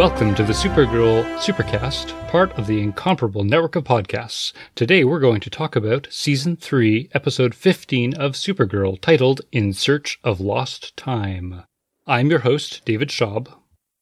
[0.00, 4.54] Welcome to the Supergirl Supercast, part of the incomparable network of podcasts.
[4.74, 10.18] Today we're going to talk about Season 3, Episode 15 of Supergirl, titled In Search
[10.24, 11.64] of Lost Time.
[12.06, 13.52] I'm your host, David Schaub.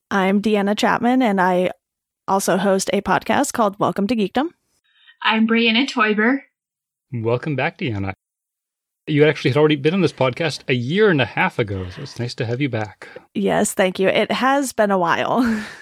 [0.08, 1.72] I'm Deanna Chapman, and I
[2.28, 4.50] also host a podcast called Welcome to Geekdom.
[5.20, 6.42] I'm Brianna Taeuber.
[7.12, 8.12] Welcome back, Deanna.
[9.08, 12.02] You actually had already been on this podcast a year and a half ago, so
[12.02, 13.08] it's nice to have you back.
[13.34, 14.06] Yes, thank you.
[14.06, 15.64] It has been a while.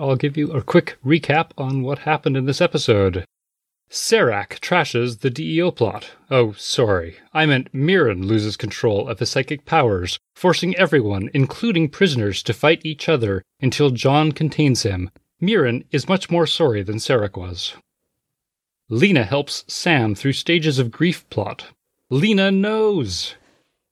[0.00, 3.26] I'll give you a quick recap on what happened in this episode.
[3.90, 6.12] Sarek trashes the DEO plot.
[6.30, 7.16] Oh, sorry.
[7.34, 12.80] I meant M'yrnn loses control of his psychic powers, forcing everyone, including prisoners, to fight
[12.82, 15.10] each other until John contains him.
[15.38, 17.74] M'yrnn is much more sorry than Sarek was.
[18.88, 21.66] Lena helps Sam through stages of grief plot.
[22.08, 23.34] Lena knows!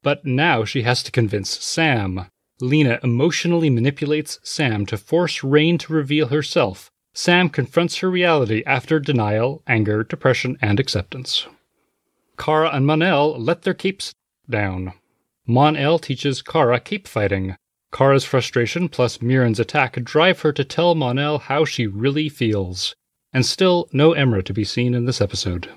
[0.03, 2.28] But now she has to convince Sam.
[2.61, 6.91] Lena emotionally manipulates Sam to force Reign to reveal herself.
[7.15, 11.47] Sam confronts her reality after denial, anger, depression, and acceptance.
[12.39, 14.15] Kara and Mon-El let their capes
[14.48, 14.92] down.
[15.47, 17.56] Mon-El teaches Kara cape fighting.
[17.92, 22.95] Kara's frustration plus M'yrnn's attack drive her to tell Mon-El how she really feels.
[23.33, 25.70] And still, no Imra to be seen in this episode.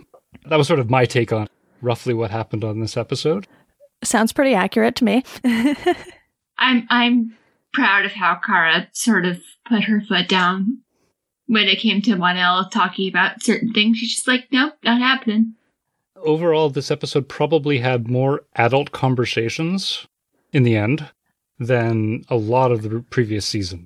[0.45, 1.47] That was sort of my take on
[1.81, 3.47] roughly what happened on this episode.
[4.03, 5.23] Sounds pretty accurate to me.
[6.61, 7.35] I'm I'm
[7.73, 10.81] proud of how Kara sort of put her foot down
[11.47, 13.97] when it came to Mon-El talking about certain things.
[13.97, 15.55] She's just like, nope, not happening.
[16.15, 20.07] Overall, this episode probably had more adult conversations
[20.53, 21.09] in the end
[21.59, 23.85] than a lot of the previous season.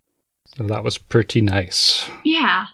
[0.56, 2.10] So that was pretty nice.
[2.24, 2.68] Yeah.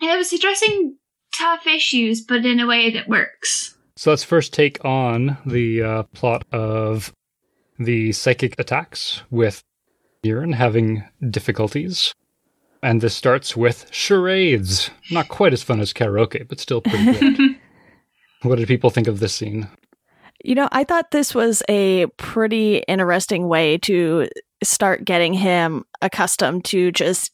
[0.00, 0.96] And it was addressing
[1.36, 3.76] tough issues, but in a way that works.
[3.96, 7.12] So let's first take on the uh, plot of
[7.78, 9.62] the psychic attacks with
[10.24, 12.14] M'yrnn having difficulties.
[12.82, 14.90] And this starts with charades.
[15.10, 17.56] Not quite as fun as karaoke, but still pretty good.
[18.42, 19.68] what did people think of this scene?
[20.44, 24.28] You know, I thought this was a pretty interesting way to
[24.62, 27.32] start getting him accustomed to just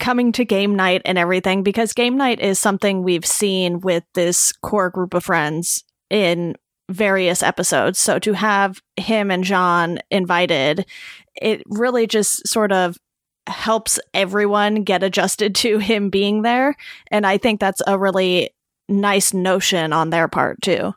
[0.00, 4.52] coming to game night and everything because game night is something we've seen with this
[4.62, 6.54] core group of friends in
[6.90, 7.98] various episodes.
[7.98, 10.86] So to have him and John invited,
[11.40, 12.96] it really just sort of
[13.46, 16.76] helps everyone get adjusted to him being there.
[17.10, 18.50] And I think that's a really
[18.88, 20.94] nice notion on their part too.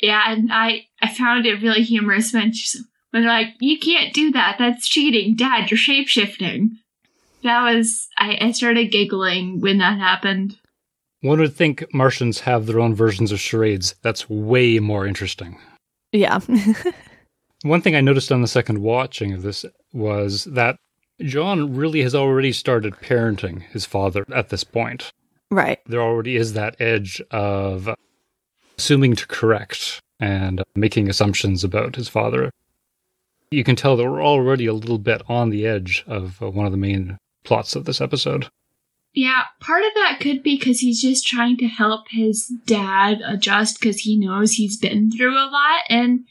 [0.00, 4.12] Yeah, and I I found it really humorous when she's when they're like, "You can't
[4.12, 4.56] do that.
[4.58, 5.70] That's cheating, Dad.
[5.70, 6.72] You're shapeshifting."
[7.42, 10.58] That was I, I started giggling when that happened.
[11.26, 13.96] One would think Martians have their own versions of charades.
[14.02, 15.58] That's way more interesting.
[16.12, 16.38] Yeah.
[17.62, 20.76] One thing I noticed on the second watching of this was that
[21.20, 25.10] John really has already started parenting his father at this point.
[25.50, 25.80] Right.
[25.86, 27.92] There already is that edge of
[28.78, 32.52] assuming to correct and making assumptions about his father.
[33.50, 36.66] You can tell that we're already a little bit on the edge of uh, one
[36.66, 38.46] of the main plots of this episode.
[39.16, 43.80] Yeah, part of that could be because he's just trying to help his dad adjust
[43.80, 46.26] because he knows he's been through a lot and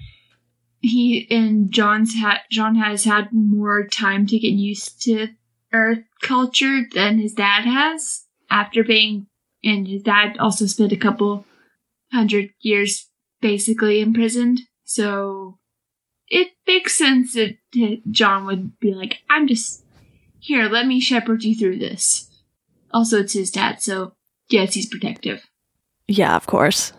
[0.82, 2.14] he and John's
[2.52, 5.30] John has had more time to get used to
[5.74, 9.26] Earth culture than his dad has after being
[9.64, 11.44] and his dad also spent a couple
[12.12, 13.10] hundred years
[13.42, 14.62] basically imprisoned.
[14.84, 15.58] So
[16.28, 17.58] it makes sense that
[18.12, 19.84] John would be like, I'm just
[20.40, 22.30] here, let me shepherd you through this.
[22.96, 24.14] Also, it's his dad, so
[24.48, 25.46] yes, he's protective.
[26.08, 26.94] Yeah, of course.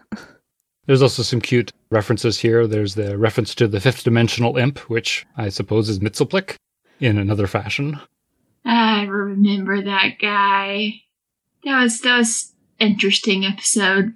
[0.85, 2.67] There's also some cute references here.
[2.67, 6.57] There's the reference to the fifth dimensional imp, which I suppose is Mxyzptlk
[7.01, 7.99] in another fashion.
[8.67, 11.01] I remember that guy.
[11.65, 14.13] That was that was interesting episode.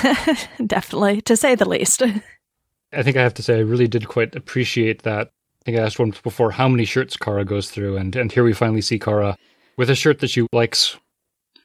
[0.66, 2.02] Definitely, to say the least.
[2.92, 5.26] I think I have to say I really did quite appreciate that.
[5.26, 8.44] I think I asked once before how many shirts Kara goes through, and and here
[8.44, 9.36] we finally see Kara
[9.76, 10.96] with a shirt that she likes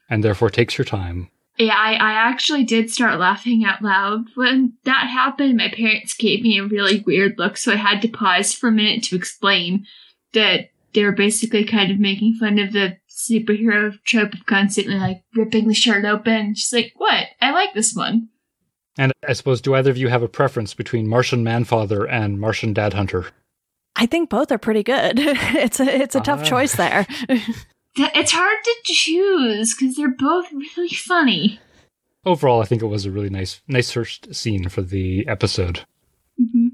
[0.08, 1.30] and therefore takes her time.
[1.56, 5.56] Yeah, I, I actually did start laughing out loud when that happened.
[5.56, 8.72] My parents gave me a really weird look, so I had to pause for a
[8.72, 9.86] minute to explain
[10.32, 15.22] that they were basically kind of making fun of the superhero trope of constantly like
[15.36, 16.54] ripping the shirt open.
[16.56, 17.26] She's like, "What?
[17.40, 18.28] I like this one."
[18.98, 22.72] And I suppose, do either of you have a preference between Martian Manfather and Martian
[22.72, 23.26] Dad Hunter?
[23.96, 25.18] I think both are pretty good.
[25.18, 26.44] it's a it's a tough Ah.
[26.44, 27.06] choice there.
[27.96, 31.60] It's hard to choose because they're both really funny.
[32.26, 35.80] Overall, I think it was a really nice, nice first scene for the episode.
[36.38, 36.68] hmm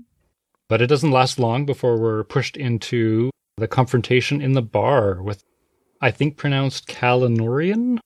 [0.69, 5.43] But it doesn't last long before we're pushed into the confrontation in the bar with
[6.01, 7.99] I think pronounced Kalanorian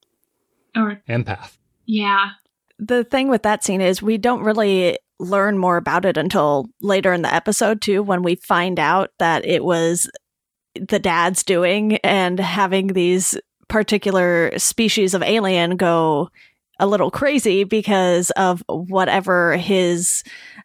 [0.74, 1.58] Or empath.
[1.86, 2.30] yeah,
[2.80, 7.12] The thing with that scene is we don't really learn more about it until later
[7.12, 10.10] in the episode, too, when we find out that it was
[10.74, 13.38] the dad's doing and having these
[13.68, 16.30] particular species of alien go
[16.78, 20.22] a little crazy because of whatever his,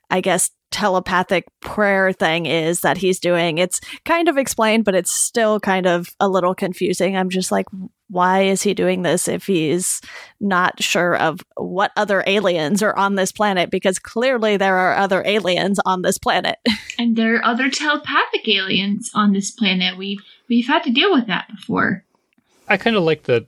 [0.09, 3.57] I guess, telepathic prayer thing is that he's doing.
[3.57, 7.17] It's kind of explained, but it's still kind of a little confusing.
[7.17, 7.65] I'm just like,
[8.09, 10.01] why is he doing this if he's
[10.39, 13.69] not sure of what other aliens are on this planet?
[13.69, 16.57] Because clearly there are other aliens on this planet.
[16.99, 19.97] and there are other telepathic aliens on this planet.
[19.97, 22.03] We we've had to deal with that before.
[22.67, 23.47] I kind of like that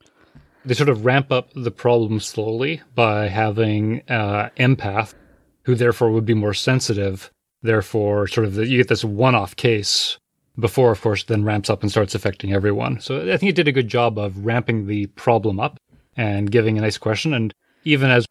[0.64, 5.14] they sort of ramp up the problem slowly by having uh, empath,
[5.64, 7.32] who therefore would be more sensitive.
[7.62, 10.18] Therefore, sort of the, you get this one-off case
[10.60, 13.00] before, of course, then ramps up and starts affecting everyone.
[13.00, 15.78] So I think it did a good job of ramping the problem up
[16.18, 17.34] and giving a nice question.
[17.34, 17.54] And
[17.84, 18.26] even as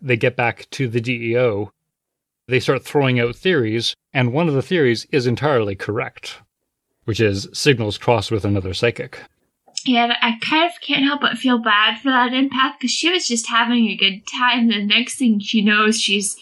[0.00, 1.70] they get back to the DEO,
[2.48, 6.38] they start throwing out theories, and one of the theories is entirely correct,
[7.04, 9.20] which is signals crossed with another psychic.
[9.84, 13.26] Yeah, I kind of can't help but feel bad for that empath because she was
[13.26, 14.68] just having a good time.
[14.68, 16.36] The next thing she knows, she's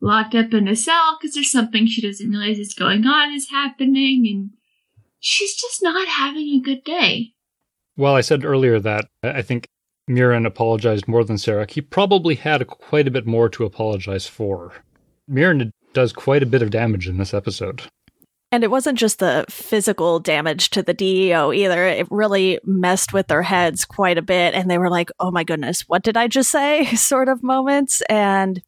[0.00, 3.50] locked up in a cell because there's something she doesn't realize is going on is
[3.50, 4.50] happening, and
[5.18, 7.32] she's just not having a good day.
[7.96, 9.68] Well, I said earlier that I think
[10.08, 11.70] M'yrnn apologized more than Sarek.
[11.70, 14.72] He probably had quite a bit more to apologize for.
[15.28, 17.82] Mirren does quite a bit of damage in this episode.
[18.52, 21.86] And it wasn't just the physical damage to the DEO either.
[21.86, 24.54] It really messed with their heads quite a bit.
[24.54, 26.84] And they were like, oh my goodness, what did I just say?
[26.96, 28.02] sort of moments.
[28.08, 28.60] And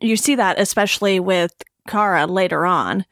[0.00, 1.52] you see that especially with
[1.88, 3.04] Kara later on.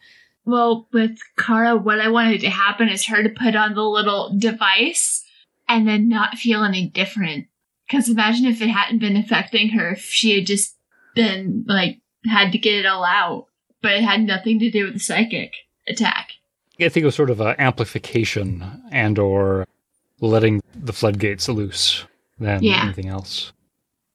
[0.44, 4.34] Well, with Kara, what I wanted to happen is her to put on the little
[4.36, 5.24] device
[5.68, 7.46] and then not feel any different.
[7.88, 10.76] Because imagine if it hadn't been affecting her, if she had just
[11.14, 13.46] been, like, had to get it all out,
[13.82, 15.52] but it had nothing to do with the psychic
[15.88, 16.30] attack.
[16.80, 19.66] I think it was sort of an amplification and or
[20.20, 22.04] letting the floodgates loose
[22.38, 22.82] than Yeah.
[22.84, 23.52] anything else.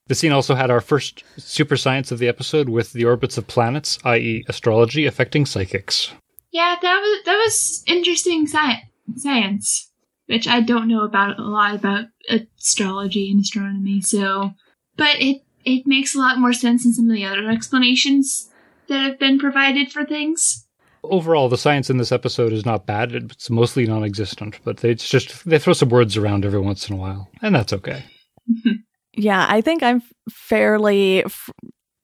[0.10, 3.46] The scene also had our first super science of the episode with the orbits of
[3.46, 6.12] planets, i.e., astrology affecting psychics.
[6.52, 9.92] Yeah, that was that was interesting sci- science,
[10.26, 14.02] which I don't know about a lot about astrology and astronomy.
[14.02, 14.54] So,
[14.98, 18.50] but it it makes a lot more sense than some of the other explanations
[18.88, 20.66] that have been provided for things.
[21.04, 23.14] Overall, the science in this episode is not bad.
[23.14, 27.00] It's mostly non-existent, but they just they throw some words around every once in a
[27.00, 28.06] while, and that's okay.
[29.20, 31.50] Yeah, I think I'm fairly f-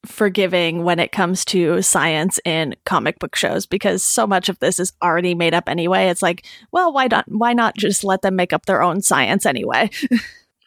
[0.05, 4.79] forgiving when it comes to science in comic book shows because so much of this
[4.79, 6.09] is already made up anyway.
[6.09, 9.45] It's like, well, why not why not just let them make up their own science
[9.45, 9.89] anyway?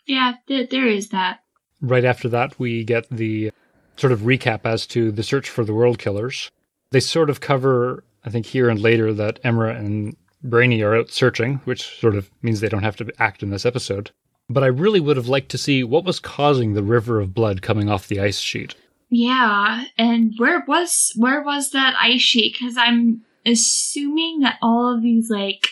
[0.08, 1.40] Yeah, th- there is that.
[1.82, 3.52] Right after that, we get the
[3.96, 6.50] sort of recap as to the search for the world killers.
[6.90, 11.10] They sort of cover, I think, here and later that Imra and Brainy are out
[11.10, 14.10] searching, which sort of means they don't have to act in this episode.
[14.48, 17.60] But I really would have liked to see what was causing the river of blood
[17.60, 18.74] coming off the ice sheet.
[19.10, 22.56] Yeah, and where was where was that ice sheet?
[22.58, 25.68] Because I'm assuming that all of these like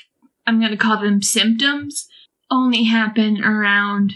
[0.47, 2.07] I'm gonna call them symptoms
[2.51, 4.15] only happen around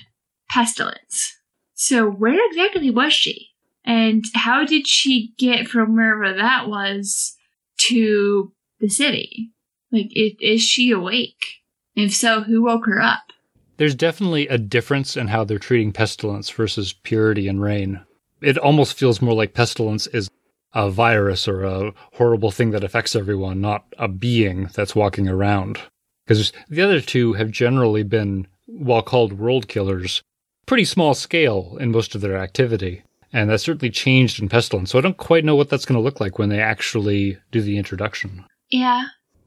[0.48, 1.36] pestilence.
[1.74, 3.48] So where exactly was she?
[3.84, 7.36] And how did she get from wherever that was
[7.78, 9.52] to the city?
[9.90, 11.62] Like, is, is she awake?
[11.96, 13.32] If so, who woke her up?
[13.80, 18.02] There's definitely a difference in how they're treating pestilence versus purity and Reign.
[18.42, 20.28] It almost feels more like pestilence is
[20.74, 25.80] a virus or a horrible thing that affects everyone, not a being that's walking around.
[26.26, 30.20] Because the other two have generally been, while called world killers,
[30.66, 33.02] pretty small scale in most of their activity.
[33.32, 34.90] And that's certainly changed in Pestilence.
[34.90, 37.62] So I don't quite know what that's going to look like when they actually do
[37.62, 38.44] the introduction.
[38.68, 39.04] Yeah.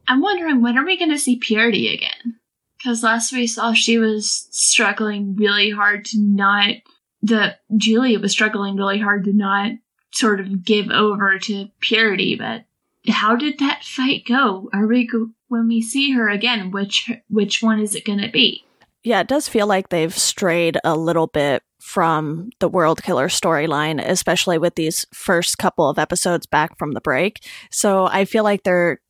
[0.07, 2.39] I'm wondering when are we going to see Purity again?
[2.83, 6.75] Because last we saw, she was struggling really hard to not.
[7.21, 9.71] The Julia was struggling really hard to not
[10.11, 12.35] sort of give over to Purity.
[12.35, 12.65] But
[13.07, 14.69] how did that fight go?
[14.73, 16.71] Are we go- when we see her again?
[16.71, 18.65] Which which one is it going to be?
[19.03, 24.01] yeah, it does feel like they've strayed a little bit from the World Killer storyline,
[24.01, 27.45] especially with these first couple of episodes back from the break.
[27.69, 29.01] So I feel like they're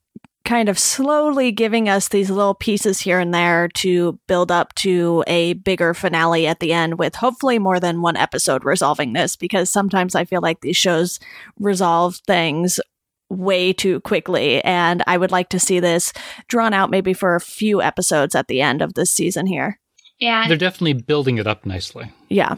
[0.46, 5.24] kind of slowly giving us these little pieces here and there to build up to
[5.26, 9.70] a bigger finale at the end with hopefully more than one episode resolving this because
[9.70, 11.20] sometimes I feel like these shows
[11.60, 12.80] resolve things
[13.30, 16.12] way too quickly and I would like to see this
[16.48, 19.80] drawn out maybe for a few episodes at the end of this season here.
[20.20, 22.12] Yeah, They're definitely building it up nicely.
[22.30, 22.56] Yeah.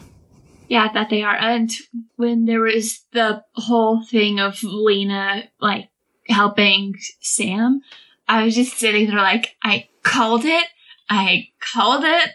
[0.68, 1.36] yeah, that they are.
[1.36, 1.70] And
[2.16, 5.88] when there was the whole thing of Lena like
[6.28, 7.82] helping Sam,
[8.28, 10.66] I was just sitting there like, I called it.
[11.08, 12.30] I called it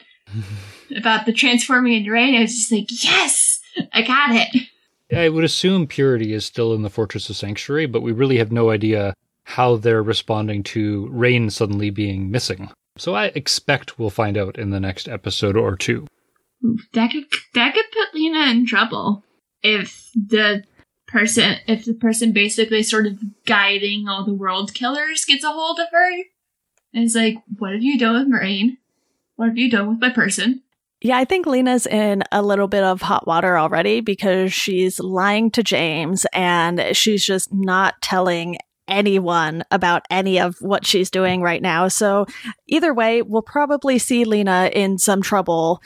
[0.97, 2.35] about the transforming into Reign.
[2.35, 3.59] I was just like, yes,
[3.93, 4.67] I got it.
[5.15, 8.51] I would assume Purity is still in the Fortress of Sanctuary, but we really have
[8.51, 12.71] no idea how they're responding to Reign suddenly being missing.
[12.97, 16.07] So I expect we'll find out in the next episode or two.
[16.93, 19.23] That could that could put Lena in trouble
[19.63, 20.63] if the
[21.11, 25.79] person if the person basically sort of guiding all the world killers gets a hold
[25.79, 26.11] of her.
[26.93, 28.77] And it's like, what have you done with Marine?
[29.35, 30.61] What have you done with my person?
[31.01, 35.49] Yeah, I think Lena's in a little bit of hot water already because she's lying
[35.51, 41.61] to James and she's just not telling anyone about any of what she's doing right
[41.61, 41.87] now.
[41.87, 42.27] So,
[42.67, 45.81] either way, we'll probably see Lena in some trouble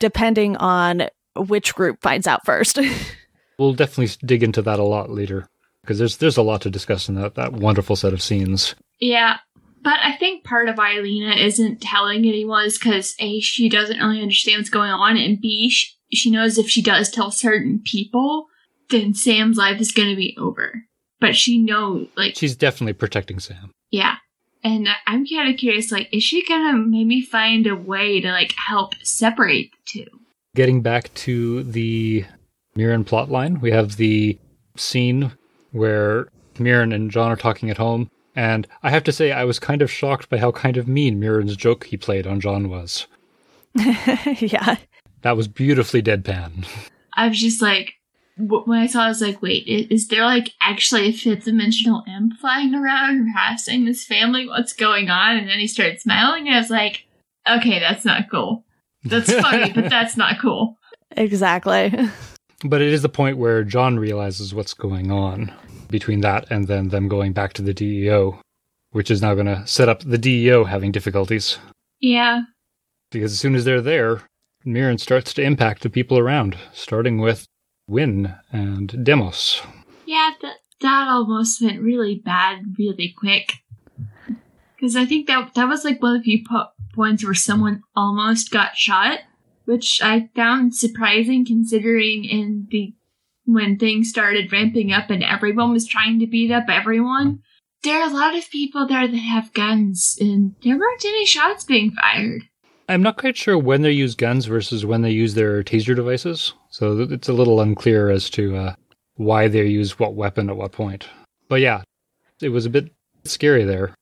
[0.00, 2.80] depending on which group finds out first.
[3.58, 5.48] We'll definitely dig into that a lot later
[5.80, 8.74] because there's there's a lot to discuss in that that wonderful set of scenes.
[9.00, 9.38] Yeah.
[9.82, 13.98] But I think part of why Lena isn't telling anyone is because A, she doesn't
[13.98, 17.80] really understand what's going on, and B, she, she knows if she does tell certain
[17.84, 18.46] people,
[18.90, 20.82] then Sam's life is going to be over.
[21.20, 23.70] But she knows, like, She's definitely protecting Sam.
[23.92, 24.16] yeah.
[24.64, 28.52] And I'm kind of curious, like, is she gonna maybe find a way to, like,
[28.68, 30.06] help separate the two?
[30.56, 32.24] Getting back to the
[32.76, 34.38] M'yrnn plotline, we have the
[34.76, 35.32] scene
[35.72, 36.28] where
[36.58, 39.82] M'yrnn and John are talking at home, and I have to say I was kind
[39.82, 43.06] of shocked by how kind of mean M'yrnn's joke he played on John was.
[43.76, 44.76] yeah.
[45.22, 46.66] That was beautifully deadpan.
[47.14, 47.94] I was just like,
[48.38, 52.04] when I saw it, I was like, wait, is there, like, actually a fifth dimensional
[52.06, 54.46] imp flying around harassing this family?
[54.46, 55.38] What's going on?
[55.38, 57.06] And then he started smiling, and I was like,
[57.48, 58.64] okay, that's not cool.
[59.04, 60.76] That's funny, but that's not cool.
[61.12, 61.92] Exactly.
[62.64, 65.52] But it is the point where John realizes what's going on
[65.88, 68.40] between that and then them going back to the DEO,
[68.92, 71.58] which is now going to set up the DEO having difficulties.
[72.00, 72.42] Yeah.
[73.10, 74.22] Because as soon as they're there,
[74.64, 77.46] M'yrnn starts to impact the people around, starting with
[77.86, 79.62] Winn and Demos.
[80.06, 83.52] Yeah, that, that almost went really bad really quick.
[84.74, 87.82] Because I think that that was like one of the few po- points where someone
[87.94, 89.20] almost got shot,
[89.66, 92.94] which I found surprising considering in the
[93.44, 97.40] when things started ramping up and everyone was trying to beat up everyone.
[97.82, 101.62] There are a lot of people there that have guns, and there weren't any shots
[101.62, 102.42] being fired.
[102.88, 106.54] I'm not quite sure when they use guns versus when they use their taser devices,
[106.70, 108.74] so it's a little unclear as to uh,
[109.16, 111.08] why they use what weapon at what point.
[111.48, 111.82] But yeah,
[112.40, 112.92] it was a bit
[113.24, 113.94] scary there.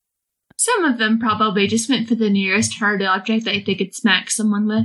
[0.56, 4.30] Some of them probably just went for the nearest hard object that they could smack
[4.30, 4.84] someone with.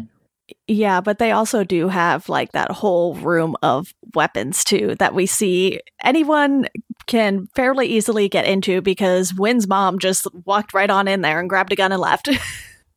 [0.67, 5.25] Yeah, but they also do have like that whole room of weapons too that we
[5.25, 6.67] see anyone
[7.07, 11.49] can fairly easily get into because Winn's mom just walked right on in there and
[11.49, 12.29] grabbed a gun and left.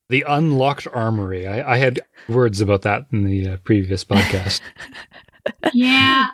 [0.08, 1.46] The unlocked armory.
[1.46, 4.60] I, I had words about that in the uh, previous podcast.
[5.72, 6.26] Yeah.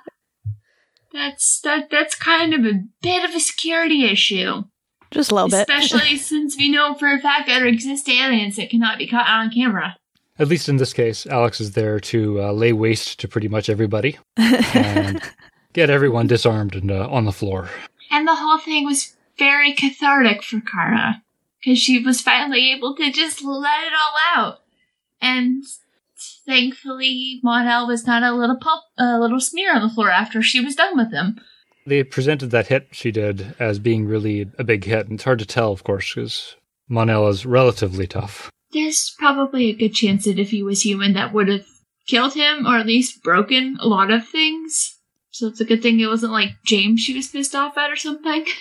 [1.12, 4.64] That's that that's kind of a bit of a security issue.
[5.10, 5.68] just a little bit.
[5.68, 9.28] Especially since we know for a fact that there exist aliens that cannot be caught
[9.28, 9.96] on camera.
[10.38, 13.68] At least in this case, Alex is there to uh, lay waste to pretty much
[13.68, 15.21] everybody and
[15.73, 17.68] get everyone disarmed and uh, on the floor.
[18.11, 21.23] And the whole thing was very cathartic for Kara.
[21.61, 24.59] Because she was finally able to just let it all out.
[25.21, 25.64] And
[26.47, 30.61] thankfully Mon-El was not a little pulp, a little smear on the floor after she
[30.61, 31.40] was done with him.
[31.85, 35.07] They presented that hit she did as being really a big hit.
[35.07, 36.54] And it's hard to tell, of course, because
[36.88, 38.52] Mon-El is relatively tough.
[38.72, 41.66] There's probably a good chance that if he was human, that would have
[42.06, 44.96] killed him or at least broken a lot of things.
[45.30, 47.96] So it's a good thing it wasn't like James she was pissed off at or
[47.96, 48.44] something.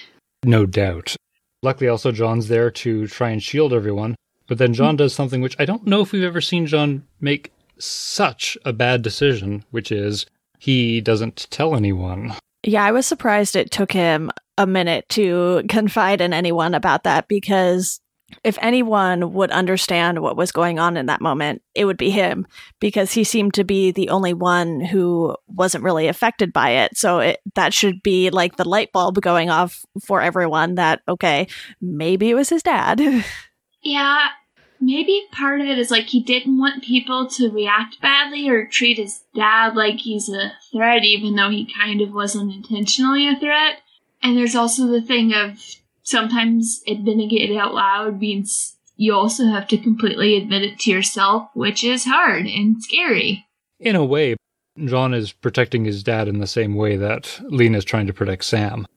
[0.45, 1.15] No doubt.
[1.63, 4.15] Luckily, also, John's there to try and shield everyone.
[4.47, 4.97] But then John hmm.
[4.97, 9.01] does something which I don't know if we've ever seen John make such a bad
[9.01, 10.25] decision, which is
[10.59, 12.33] he doesn't tell anyone.
[12.63, 17.27] Yeah, I was surprised it took him a minute to confide in anyone about that
[17.27, 17.99] because
[18.43, 22.46] if anyone would understand what was going on in that moment, it would be him
[22.79, 26.98] because he seemed to be the only one who wasn't really affected by it.
[26.98, 31.48] So it, that should be like the light bulb going off for everyone that, okay,
[31.81, 33.01] maybe it was his dad.
[33.84, 34.29] Yeah,
[34.81, 38.98] maybe part of it is like he didn't want people to react badly or treat
[38.98, 43.81] his dad like he's a threat, even though he kind of wasn't intentionally a threat.
[44.22, 45.60] And there's also the thing of
[46.07, 51.49] sometimes admitting it out loud means you also have to completely admit it to yourself,
[51.53, 53.45] which is hard and scary.
[53.77, 54.37] In a way,
[54.85, 58.45] John is protecting his dad in the same way that Lena is trying to protect
[58.45, 58.87] Sam.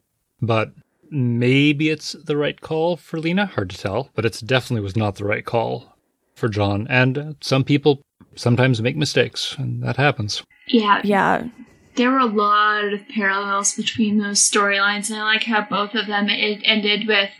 [0.41, 0.71] But
[1.11, 5.17] maybe it's the right call for Lena, hard to tell, but it definitely was not
[5.17, 5.97] the right call
[6.37, 6.87] for John.
[6.89, 8.03] And some people
[8.37, 10.45] sometimes make mistakes, and that happens.
[10.69, 11.01] Yeah.
[11.03, 11.49] Yeah.
[11.97, 16.07] There were a lot of parallels between those storylines, and I like how both of
[16.07, 17.31] them it ended with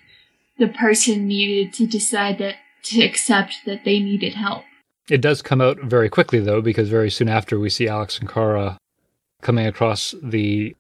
[0.59, 4.65] the person needed to decide that to accept that they needed help.
[5.09, 8.29] It does come out very quickly, though, because very soon after we see Alex and
[8.29, 8.79] Kara
[9.43, 10.77] coming across the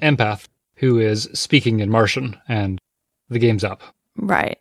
[0.00, 2.78] empath who is speaking in Martian, and
[3.28, 3.82] the game's up.
[4.16, 4.58] Right.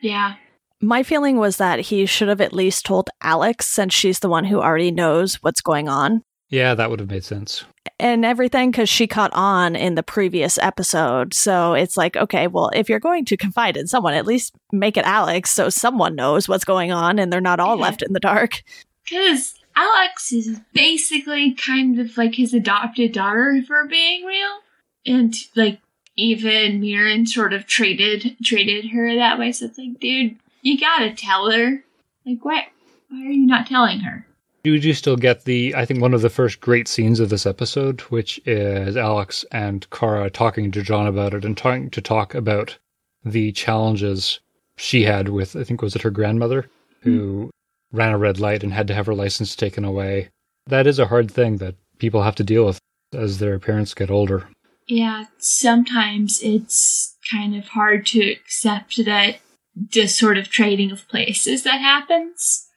[0.00, 0.34] Yeah.
[0.80, 4.44] My feeling was that he should have at least told Alex since she's the one
[4.44, 7.64] who already knows what's going on Yeah, that would have made sense.
[8.00, 11.34] And everything because she caught on in the previous episode.
[11.34, 14.96] So it's like, okay, well, if you're going to confide in someone, at least make
[14.96, 17.82] it Alex so someone knows what's going on and they're not all Yeah.
[17.82, 18.62] left in the dark.
[19.02, 24.58] Because Alex is basically kind of like his adopted daughter, for being real.
[25.04, 25.80] And like
[26.16, 29.50] even M'yrnn sort of treated treated her that way.
[29.50, 31.82] So it's like, dude, you gotta tell her.
[32.26, 32.68] Like, why
[33.08, 34.26] why are you not telling her?
[34.68, 37.46] You do still get the, I think, one of the first great scenes of this
[37.46, 42.34] episode, which is Alex and Kara talking to John about it and trying to talk
[42.34, 42.76] about
[43.24, 44.40] the challenges
[44.76, 46.68] she had with, I think, was it her grandmother
[47.00, 47.50] who
[47.92, 47.96] hmm.
[47.96, 50.28] ran a red light and had to have her license taken away.
[50.66, 52.78] That is a hard thing that people have to deal with
[53.14, 54.48] as their parents get older.
[54.86, 59.38] Yeah, sometimes it's kind of hard to accept that
[59.74, 62.67] this sort of trading of places that happens,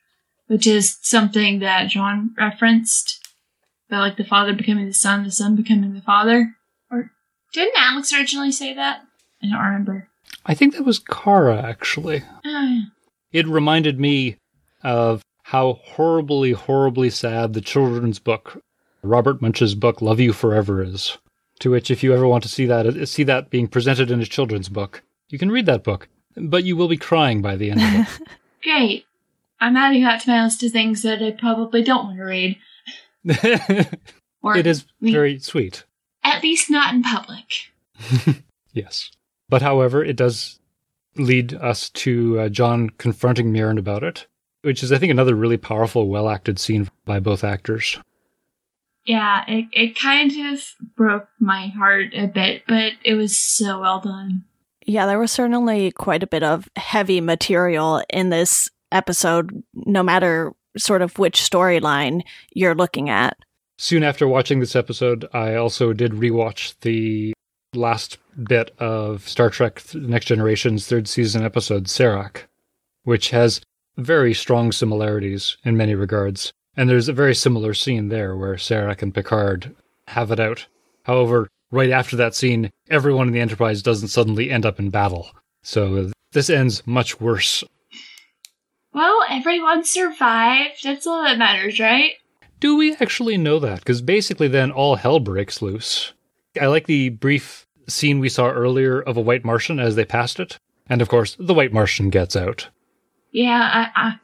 [0.52, 3.26] which is something that John referenced
[3.88, 6.54] about like the father becoming the son, the son becoming the father.
[6.92, 7.10] Or
[7.54, 9.02] didn't Alex originally say that?
[9.42, 10.10] I don't remember.
[10.46, 12.24] I think that was Kara, actually.
[12.44, 12.80] Uh,
[13.32, 14.36] It reminded me
[14.84, 18.62] of how horribly, horribly sad the children's book,
[19.04, 21.18] Robert Munsch's book, Love You Forever is.
[21.60, 24.26] To which, if you ever want to see that, see that being presented in a
[24.26, 27.82] children's book, you can read that book, but you will be crying by the end
[27.82, 28.28] of it.
[28.64, 29.06] great.
[29.62, 32.58] I'm adding that to my list of things that I probably don't want to read.
[34.44, 35.86] Or it is we- very sweet,
[36.24, 37.72] at least not in public.
[38.74, 39.12] yes.
[39.50, 40.60] But however, it does
[41.16, 44.28] lead us to uh, John confronting M'yrnn about it,
[44.62, 48.00] which is, I think, another really powerful, well acted scene by both actors.
[49.06, 50.64] Yeah, it, it kind of
[50.96, 54.46] broke my heart a bit, but it was so well done.
[54.86, 60.54] Yeah, there was certainly quite a bit of heavy material in this episode, no matter
[60.78, 62.22] sort of which storyline
[62.54, 63.38] you're looking at.
[63.78, 67.34] Soon after watching this episode, I also did rewatch the
[67.74, 72.44] last bit of Star Trek Next Generation's third season episode, Sarek,
[73.04, 73.62] which has
[73.98, 76.52] very strong similarities in many regards.
[76.76, 79.76] And there's a very similar scene there where Sarek and Picard
[80.08, 80.68] have it out.
[81.04, 85.32] However, right after that scene, everyone in the Enterprise doesn't suddenly end up in battle.
[85.64, 87.64] So this ends much worse.
[88.94, 90.84] Well, everyone survived.
[90.84, 92.14] That's all that matters, right?
[92.60, 93.80] Do we actually know that?
[93.80, 96.14] Because basically, then all hell breaks loose.
[96.60, 100.40] I like the brief scene we saw earlier of a white Martian as they passed
[100.40, 100.58] it.
[100.88, 102.68] And of course, the white Martian gets out.
[103.32, 104.20] Yeah, I, I,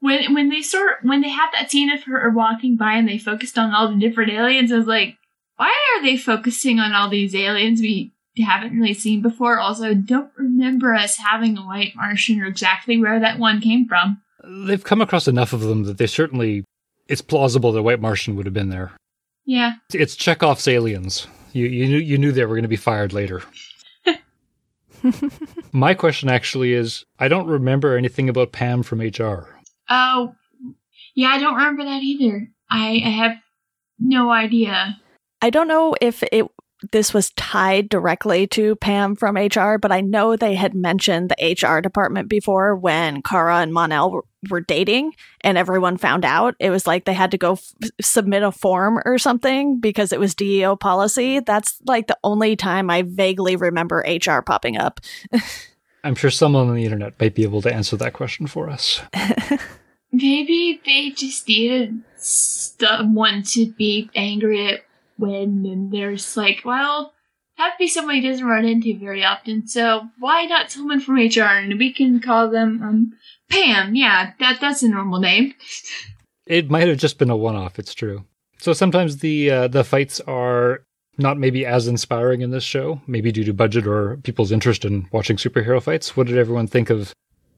[0.00, 3.18] when when they sort when they had that scene of her walking by and they
[3.18, 5.16] focused on all the different aliens, I was like,
[5.56, 9.60] why are they focusing on all these aliens we haven't really seen before?
[9.60, 14.20] Also, don't remember us having a white Martian or exactly where that one came from.
[14.66, 16.64] They've come across enough of them that they certainly.
[17.06, 18.92] It's plausible that white Martian would have been there.
[19.44, 21.26] Yeah, It's Chekhov's aliens.
[21.52, 23.42] You, you, knew, you knew they were going to be fired later.
[25.72, 29.60] My question actually is I don't remember anything about Pam from HR.
[29.90, 30.34] Oh,
[31.14, 32.48] yeah, I don't remember that either.
[32.70, 33.36] I, I have
[33.98, 34.98] no idea.
[35.42, 36.46] I don't know if it
[36.92, 41.56] this was tied directly to Pam from HR, but I know they had mentioned the
[41.60, 46.54] HR department before when Kara and Mon-El were, were dating and everyone found out.
[46.58, 50.20] It was like they had to go f- submit a form or something because it
[50.20, 51.40] was DEO policy.
[51.40, 55.00] That's like the only time I vaguely remember HR popping up.
[56.04, 59.00] I'm sure someone on the internet might be able to answer that question for us.
[60.12, 64.84] Maybe they just needed someone to be angry at
[65.16, 67.12] when, and there's like, well,
[67.58, 71.42] that'd be someone he doesn't run into very often, so why not someone from HR?
[71.42, 73.12] And we can call them um,
[73.50, 73.94] Pam.
[73.94, 75.54] Yeah, that that's a normal name.
[76.46, 77.78] It might have just been a one-off.
[77.78, 78.24] It's true.
[78.58, 80.82] So sometimes the uh, the fights are
[81.16, 85.08] not maybe as inspiring in this show, maybe due to budget or people's interest in
[85.12, 86.16] watching superhero fights.
[86.16, 87.14] What did everyone think of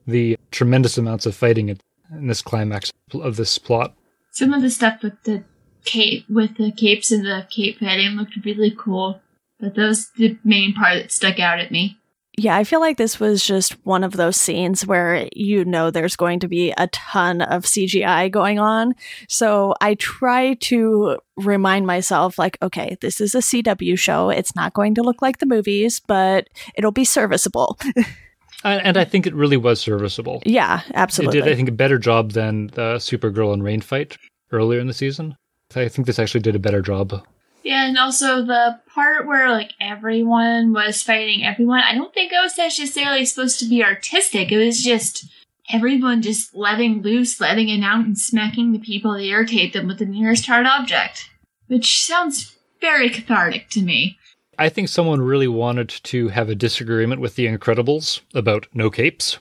[0.07, 1.79] the tremendous amounts of fighting in
[2.27, 3.95] this climax of this plot.
[4.31, 5.45] Some of the stuff with the
[5.87, 9.21] cape, with the capes and the cape fighting looked really cool,
[9.59, 11.97] but that was the main part that stuck out at me.
[12.39, 16.17] Yeah, I feel like this was just one of those scenes where you know there's
[16.17, 18.93] going to be a ton of CGI going on.
[19.27, 24.29] So I try to remind myself, like, okay, this is a CW show.
[24.29, 27.79] It's not going to look like the movies, but it'll be serviceable.
[28.65, 30.43] and I think it really was serviceable.
[30.45, 31.39] Yeah, absolutely.
[31.39, 34.19] It did, I think, a better job than the Supergirl and Reign fight
[34.53, 35.37] earlier in the season.
[35.75, 37.23] I think this actually did a better job
[37.67, 42.41] yeah, and also the part where like everyone was fighting everyone, I don't think it
[42.41, 44.53] was necessarily supposed to be artistic.
[44.53, 45.27] It was just
[45.69, 49.99] everyone just letting loose, letting it out, and smacking the people that irritate them with
[49.99, 51.29] the nearest hard object.
[51.67, 54.17] Which sounds very cathartic to me.
[54.61, 59.39] I think someone really wanted to have a disagreement with the Incredibles about no capes.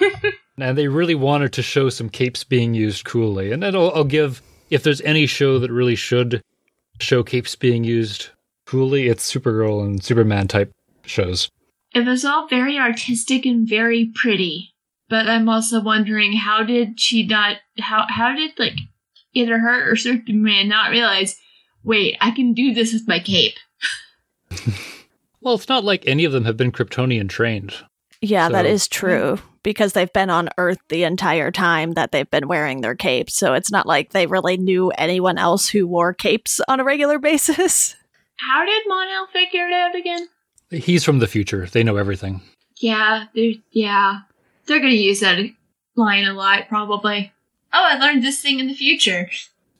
[0.58, 3.50] and they really wanted to show some capes being used coolly.
[3.50, 6.42] And I'll, I'll give, if there's any show that really should
[7.00, 8.30] show capes being used
[8.66, 10.72] coolly, it's Supergirl and Superman type
[11.04, 11.48] shows.
[11.94, 14.74] It was all very artistic and very pretty.
[15.08, 18.78] But I'm also wondering how did she not how how did like
[19.34, 21.36] either her or Superman not realize,
[21.82, 23.54] wait, I can do this with my cape.
[25.40, 27.74] well, it's not like any of them have been Kryptonian trained.
[28.24, 28.52] Yeah, so.
[28.54, 32.80] that is true because they've been on Earth the entire time that they've been wearing
[32.80, 33.34] their capes.
[33.34, 37.18] So it's not like they really knew anyone else who wore capes on a regular
[37.20, 37.96] basis.
[38.36, 40.28] How did Mon-El figure it out again?
[40.70, 41.66] He's from the future.
[41.66, 42.40] They know everything.
[42.78, 44.20] Yeah, they're, yeah.
[44.66, 45.38] They're going to use that
[45.96, 47.32] line a lot, probably.
[47.72, 49.30] Oh, I learned this thing in the future.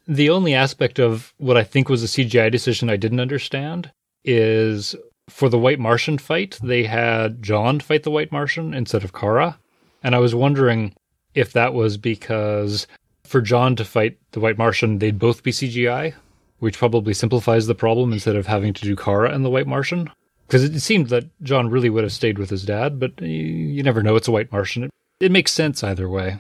[0.06, 3.90] The only aspect of what I think was a CGI decision I didn't understand
[4.24, 4.94] is
[5.28, 9.58] for the White Martian fight, they had John fight the White Martian instead of Kara.
[10.02, 10.94] And I was wondering
[11.34, 12.86] if that was because
[13.24, 16.14] for John to fight the White Martian, they'd both be CGI,
[16.58, 20.10] which probably simplifies the problem instead of having to do Kara and the White Martian.
[20.46, 23.82] Because it seemed that John really would have stayed with his dad, but you, you
[23.82, 24.14] never know.
[24.16, 24.84] It's a White Martian.
[24.84, 26.36] It, it makes sense either way.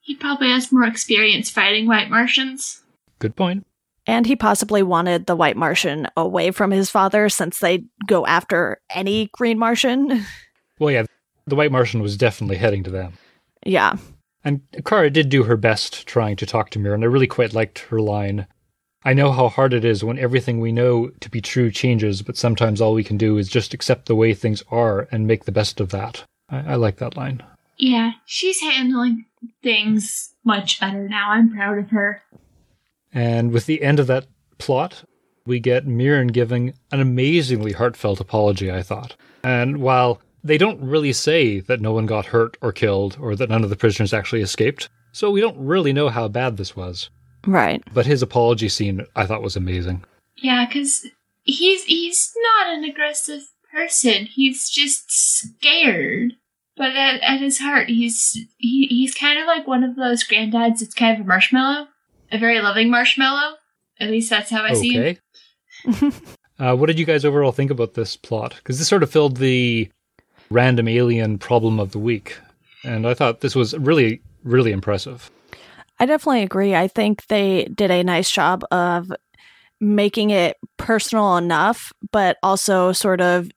[0.00, 2.82] He probably has more experience fighting White Martians.
[3.18, 3.66] Good point.
[4.06, 8.80] And he possibly wanted the White Martian away from his father since they go after
[8.90, 10.24] any Green Martian.
[10.80, 11.04] Well, yeah,
[11.46, 13.12] the White Martian was definitely heading to them.
[13.64, 13.94] Yeah.
[14.42, 17.54] And Kara did do her best trying to talk to Mir, and I really quite
[17.54, 18.48] liked her line.
[19.04, 22.36] I know how hard it is when everything we know to be true changes, but
[22.36, 25.52] sometimes all we can do is just accept the way things are and make the
[25.52, 26.24] best of that.
[26.48, 27.42] I, I like that line.
[27.76, 29.26] Yeah, she's handling
[29.62, 31.30] things much better now.
[31.30, 32.22] I'm proud of her.
[33.14, 34.26] And with the end of that
[34.58, 35.04] plot,
[35.46, 39.16] we get M'yrnn giving an amazingly heartfelt apology, I thought.
[39.42, 43.48] And while they don't really say that no one got hurt or killed or that
[43.48, 47.10] none of the prisoners actually escaped, so we don't really know how bad this was.
[47.46, 47.82] Right.
[47.92, 50.04] But his apology scene I thought was amazing.
[50.36, 51.06] Yeah, because
[51.42, 54.26] he's he's not an aggressive person.
[54.26, 56.32] He's just scared.
[56.76, 60.80] But at, at his heart, he's he, he's kind of like one of those granddads
[60.80, 61.86] that's kind of a marshmallow
[62.34, 63.56] a very loving marshmallow.
[64.00, 64.74] At least that's how I okay.
[64.74, 66.12] see him.
[66.58, 68.54] uh, what did you guys overall think about this plot?
[68.56, 69.88] Because this sort of filled the
[70.50, 72.38] random alien problem of the week,
[72.82, 75.30] and I thought this was really, really impressive.
[76.00, 76.74] I definitely agree.
[76.74, 79.12] I think they did a nice job of
[79.80, 83.50] making it personal enough, but also sort of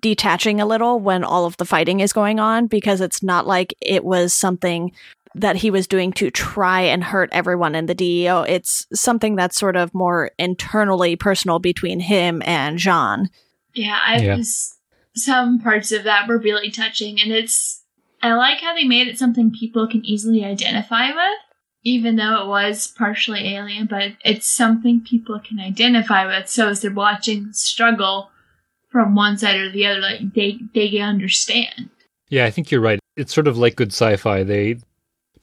[0.00, 3.74] detaching a little when all of the fighting is going on because it's not like
[3.80, 4.92] it was something
[5.36, 8.42] that he was doing to try and hurt everyone in the DEO.
[8.42, 13.28] It's something that's sort of more internally personal between him and Jean.
[13.74, 14.36] Yeah, I yeah.
[14.36, 14.78] was
[15.14, 17.82] some parts of that were really touching and it's
[18.22, 21.38] I like how they made it something people can easily identify with,
[21.84, 26.48] even though it was partially alien, but it's something people can identify with.
[26.48, 28.30] So as they're watching struggle
[28.88, 31.90] from one side or the other, like they they understand.
[32.30, 32.98] Yeah, I think you're right.
[33.16, 34.42] It's sort of like good sci-fi.
[34.42, 34.78] They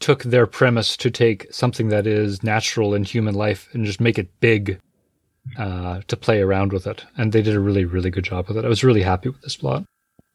[0.03, 4.19] took their premise to take something that is natural in human life and just make
[4.19, 4.77] it big
[5.57, 7.05] uh, to play around with it.
[7.15, 8.65] And they did a really, really good job with it.
[8.65, 9.85] I was really happy with this plot.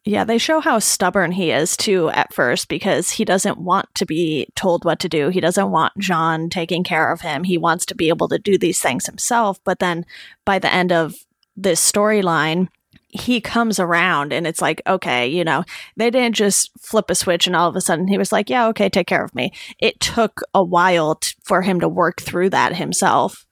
[0.05, 4.07] Yeah, they show how stubborn he is too at first because he doesn't want to
[4.07, 5.29] be told what to do.
[5.29, 7.43] He doesn't want John taking care of him.
[7.43, 9.59] He wants to be able to do these things himself.
[9.63, 10.03] But then
[10.45, 11.13] by the end of
[11.55, 12.69] this storyline,
[13.09, 15.63] he comes around and it's like, okay, you know,
[15.97, 18.67] they didn't just flip a switch and all of a sudden he was like, yeah,
[18.67, 19.51] okay, take care of me.
[19.79, 23.45] It took a while t- for him to work through that himself.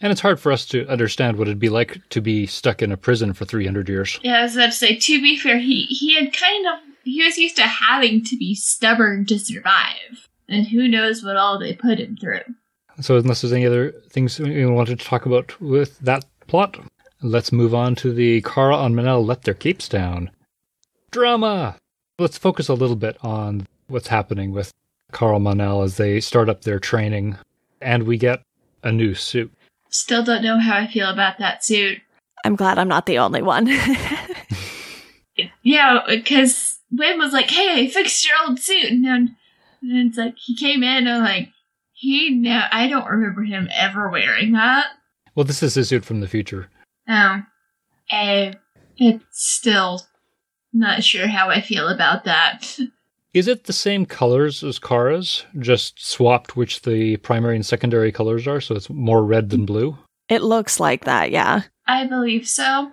[0.00, 2.92] And it's hard for us to understand what it'd be like to be stuck in
[2.92, 4.18] a prison for 300 years.
[4.22, 6.74] Yeah, I was about to say, to be fair, he, he had kind of
[7.04, 10.28] he was used to having to be stubborn to survive.
[10.48, 12.40] And who knows what all they put him through.
[13.00, 16.78] So, unless there's any other things you wanted to talk about with that plot,
[17.24, 20.30] let's move on to the Kara and Mon-El let their capes down.
[21.10, 21.76] Drama!
[22.18, 24.72] Let's focus a little bit on what's happening with
[25.10, 27.38] Carl Mon-El as they start up their training,
[27.80, 28.42] and we get
[28.82, 29.52] a new suit.
[29.88, 31.98] Still don't know how I feel about that suit.
[32.44, 33.68] I'm glad I'm not the only one.
[35.62, 39.36] yeah, because Winn was like, "Hey, I fixed your old suit," and then
[39.82, 41.48] and it's like he came in and like
[41.92, 44.86] he no, I don't remember him ever wearing that.
[45.34, 46.68] Well, this is his suit from the future.
[47.08, 47.42] Oh,
[48.10, 48.52] uh,
[48.96, 50.00] it's still
[50.72, 52.78] not sure how I feel about that.
[53.32, 58.46] Is it the same colors as Kara's, just swapped which the primary and secondary colors
[58.46, 59.98] are, so it's more red than blue?
[60.28, 61.62] It looks like that, yeah.
[61.86, 62.92] I believe so.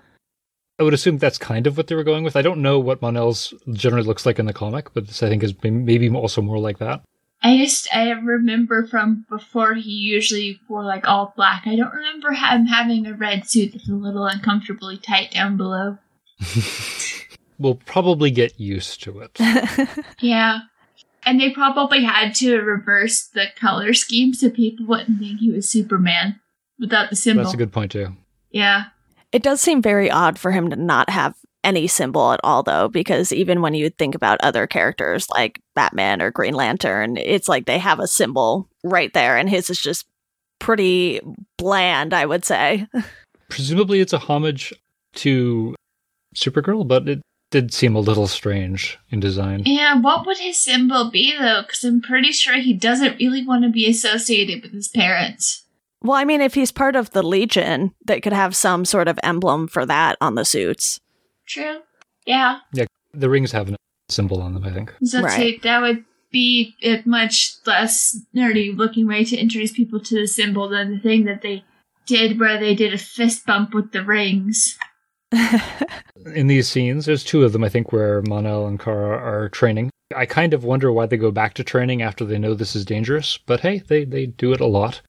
[0.80, 2.36] I would assume that's kind of what they were going with.
[2.36, 5.44] I don't know what Mon-El's generally looks like in the comic, but this I think
[5.44, 7.04] is maybe also more like that.
[7.44, 11.64] I just I remember from before he usually wore like all black.
[11.66, 15.98] I don't remember him having a red suit that's a little uncomfortably tight down below.
[17.60, 19.40] we'll probably get used to it.
[20.20, 20.60] yeah.
[21.24, 25.70] And they probably had to reverse the color scheme so people wouldn't think he was
[25.70, 26.40] Superman
[26.80, 27.44] without the symbol.
[27.44, 28.16] That's a good point too.
[28.52, 28.86] Yeah.
[29.32, 32.88] It does seem very odd for him to not have any symbol at all, though,
[32.88, 37.66] because even when you think about other characters like Batman or Green Lantern, it's like
[37.66, 40.06] they have a symbol right there, and his is just
[40.60, 41.22] pretty
[41.58, 42.88] bland, I would say.
[43.50, 44.74] Presumably, it's a homage
[45.16, 45.76] to
[46.36, 47.22] Supergirl, but it
[47.52, 49.64] did seem a little strange in design.
[49.66, 51.64] Yeah, what would his symbol be, though?
[51.64, 55.66] Because I'm pretty sure he doesn't really want to be associated with his parents.
[56.02, 59.20] Well, I mean, if he's part of the Legion, they could have some sort of
[59.22, 61.00] emblem for that on the suits.
[61.52, 61.80] True.
[62.26, 62.60] Yeah.
[62.74, 63.76] Yeah, the rings have a
[64.10, 64.94] symbol on them, I think.
[65.04, 65.62] So right.
[65.64, 70.70] that would be a much less nerdy looking way to introduce people to the symbol
[70.70, 71.64] than the thing that they
[72.08, 74.78] did where they did a fist bump with the rings.
[76.36, 79.90] In these scenes, there's two of them, I think, where Mon-El and Kara are training.
[80.16, 82.86] I kind of wonder why they go back to training after they know this is
[82.86, 85.02] dangerous, but hey, they, they do it a lot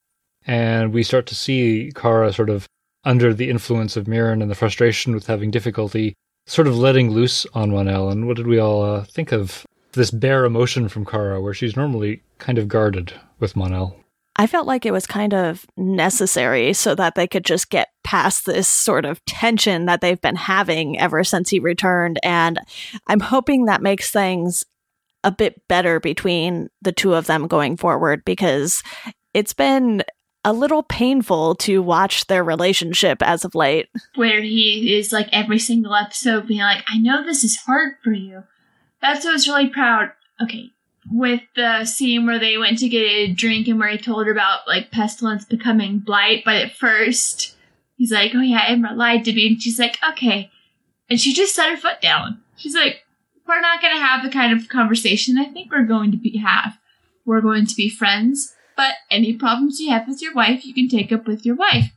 [0.47, 2.67] and we start to see Kara sort of
[3.05, 6.15] under the influence of M'yrnn and the frustration with having difficulty,
[6.47, 8.11] sort of letting loose on Mon-El.
[8.11, 11.77] And what did we all uh, think of this bare emotion from Kara, where she's
[11.77, 13.97] normally kind of guarded with Mon-El?
[14.37, 18.47] I felt like it was kind of necessary so that they could just get past
[18.47, 22.19] this sort of tension that they've been having ever since he returned.
[22.23, 22.59] And
[23.07, 24.65] I'm hoping that makes things
[25.23, 28.83] a bit better between the two of them going forward because
[29.35, 30.03] it's been
[30.45, 33.89] a little painful to watch their relationship as of late.
[34.17, 38.13] Where he is like every single episode being like, I know this is hard for
[38.13, 38.43] you.
[39.01, 40.13] That's what I was really proud.
[40.43, 40.71] Okay.
[41.11, 44.33] With the scene where they went to get a drink and where he told her
[44.33, 47.57] about like pestilence becoming blight, but at first
[47.97, 49.49] he's like, Oh yeah, Imra lied to me.
[49.49, 50.51] And she's like, Okay.
[51.09, 52.41] And she just set her foot down.
[52.57, 53.03] She's like,
[53.47, 56.39] We're not going to have the kind of conversation I think we're going to be
[56.39, 56.79] have.
[57.25, 60.89] We're going to be friends but any problems you have with your wife, you can
[60.89, 61.93] take up with your wife.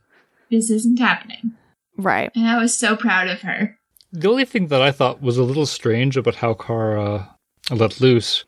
[0.50, 1.54] This isn't happening.
[1.96, 2.30] Right.
[2.34, 3.78] And I was so proud of her.
[4.12, 7.36] The only thing that I thought was a little strange about how Kara
[7.70, 8.44] let loose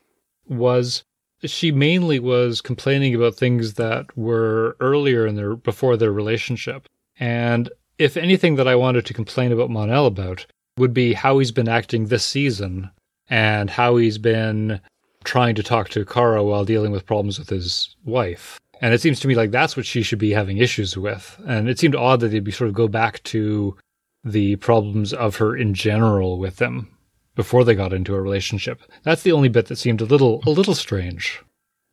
[0.47, 1.03] was
[1.43, 6.87] she mainly was complaining about things that were earlier in their before their relationship.
[7.19, 10.45] And if anything that I wanted to complain about Mon-El about
[10.77, 12.89] would be how he's been acting this season
[13.29, 14.81] and how he's been
[15.29, 18.59] trying to talk to Kara while dealing with problems with his wife.
[18.81, 21.39] And it seems to me like that's what she should be having issues with.
[21.45, 23.77] And it seemed odd that they'd be sort of go back to
[24.23, 26.89] the problems of her in general with them
[27.35, 28.81] before they got into a relationship.
[29.03, 31.43] That's the only bit that seemed a little a little strange.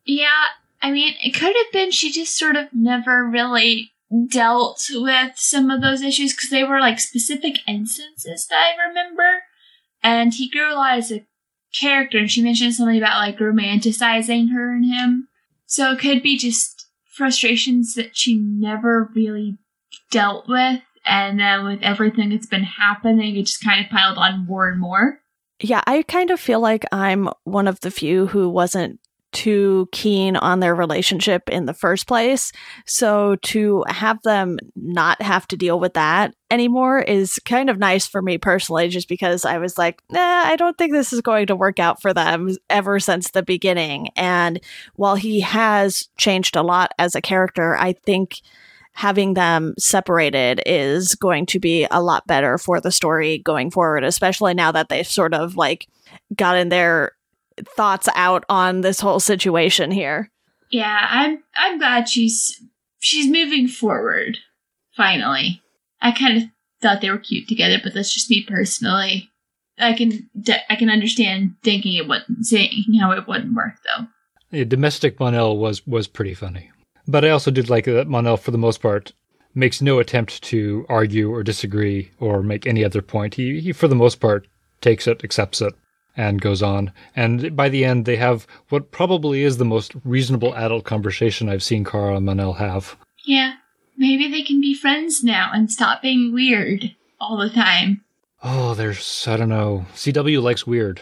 [0.06, 0.44] Yeah,
[0.80, 3.92] I mean, it could have been she just sort of never really
[4.28, 9.42] dealt with some of those issues because they were like specific instances that I remember.
[10.02, 11.26] And he grew a lot as a
[11.78, 15.28] character and she mentioned something about like romanticizing her and him.
[15.66, 19.58] So it could be just frustrations that she never really
[20.10, 20.80] dealt with.
[21.04, 24.80] And then with everything that's been happening, it just kind of piled on more and
[24.80, 25.20] more.
[25.60, 29.00] Yeah, I kind of feel like I'm one of the few who wasn't
[29.36, 32.52] too keen on their relationship in the first place.
[32.86, 38.06] So to have them not have to deal with that anymore is kind of nice
[38.06, 41.48] for me personally, just because I was like, nah, I don't think this is going
[41.48, 44.08] to work out for them ever since the beginning.
[44.16, 44.58] And
[44.94, 48.40] while he has changed a lot as a character, I think
[48.92, 54.02] having them separated is going to be a lot better for the story going forward,
[54.02, 55.86] especially now that they've sort of like
[56.34, 57.12] gotten their
[57.64, 60.30] thoughts out on this whole situation here.
[60.70, 62.62] Yeah, I'm I'm glad she's
[62.98, 64.38] she's moving forward.
[64.96, 65.62] Finally,
[66.00, 66.44] I kind of
[66.82, 69.30] thought they were cute together, but that's just me personally.
[69.78, 70.28] I can
[70.68, 74.06] I can understand thinking it wouldn't, saying how it wouldn't work though.
[74.50, 76.70] Yeah, domestic Mon-El was was pretty funny,
[77.06, 79.12] but I also did like that Mon-El, for the most part,
[79.54, 83.34] makes no attempt to argue or disagree or make any other point.
[83.34, 84.46] He, he for the most part,
[84.80, 85.74] takes it, accepts it,
[86.16, 86.92] and goes on.
[87.14, 91.62] And by the end, they have what probably is the most reasonable adult conversation I've
[91.62, 92.96] seen Kara and Mon-El have.
[93.24, 93.54] Yeah,
[93.96, 98.02] maybe they can be friends now and stop being weird all the time.
[98.42, 99.86] Oh, there's I don't know.
[99.94, 101.00] CW likes weird.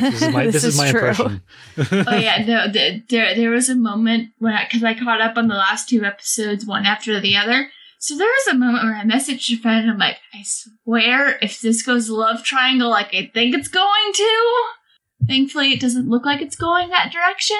[0.00, 1.08] This is my this, This is, is my true.
[1.08, 1.42] impression.
[2.06, 5.48] oh yeah, no, th- there there was a moment when because I, caught up on
[5.48, 7.70] the last two episodes one after the other.
[8.06, 9.90] So there was a moment where I messaged a friend.
[9.90, 14.64] I'm like, I swear, if this goes love triangle like I think it's going to,
[15.26, 17.56] thankfully it doesn't look like it's going that direction.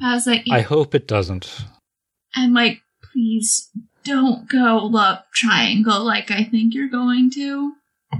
[0.00, 1.64] I was like, I hope it doesn't.
[2.36, 3.68] I'm like, please
[4.04, 7.72] don't go love triangle like I think you're going to.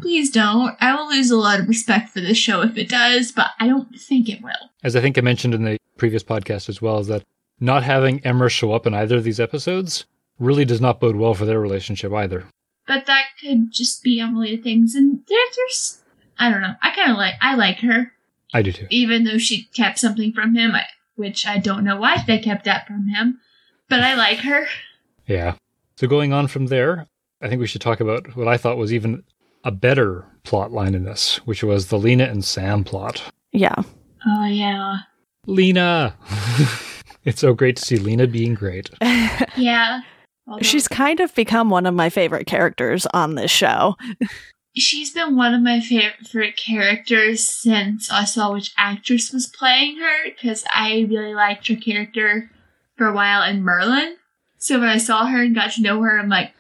[0.03, 0.77] Please don't.
[0.81, 3.69] I will lose a lot of respect for this show if it does, but I
[3.69, 4.71] don't think it will.
[4.83, 7.23] As I think I mentioned in the previous podcast as well, is that
[7.61, 10.05] not having Imra show up in either of these episodes
[10.41, 12.47] really does not bode well for their relationship either.
[12.87, 14.97] But that could just be unrelated things.
[14.97, 16.01] And there, there's,
[16.39, 16.75] I don't know.
[16.83, 18.13] I kind of like, I like her,
[18.53, 18.87] I do too.
[18.91, 22.65] even though she kept something from him, I, which I don't know why they kept
[22.65, 23.39] that from him.
[23.89, 24.67] But I like her.
[25.27, 25.55] Yeah.
[25.97, 27.07] So going on from there,
[27.43, 29.23] I think we should talk about what I thought was even
[29.65, 33.23] a better plot line in this, which was the Lena and Sam plot.
[33.53, 33.75] Yeah.
[34.27, 34.99] Oh yeah,
[35.47, 36.15] Lena!
[37.25, 38.91] it's so great to see Lena being great.
[39.57, 40.01] yeah.
[40.51, 43.97] Although- She's kind of become one of my favorite characters on this show.
[44.77, 50.31] she's been one of my favorite characters since I saw which actress was playing her
[50.31, 52.51] because I really liked her character
[52.97, 54.17] for a while in Merlin.
[54.59, 56.53] So when I saw her and got to know her, I'm like,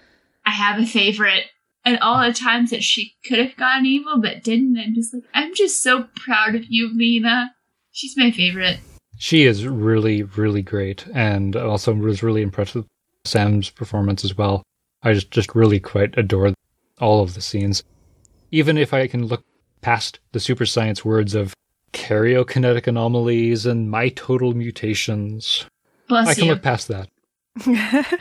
[0.47, 1.47] I have a favorite.
[1.85, 5.25] And all the times that she could have gone evil but didn't, I'm just like,
[5.35, 7.55] I'm just so proud of you, Lena.
[7.91, 8.79] She's my favorite.
[9.19, 12.87] She is really, really great, and also was really impressed with
[13.25, 14.63] Sam's performance as well.
[15.03, 16.53] I just, just really quite adore
[16.99, 17.83] all of the scenes.
[18.51, 19.45] Even if I can look
[19.81, 21.55] past the super science words of
[21.93, 25.67] karyokinetic anomalies and mitotic mutations,
[26.09, 26.51] Bless I can you.
[26.51, 27.09] look past that.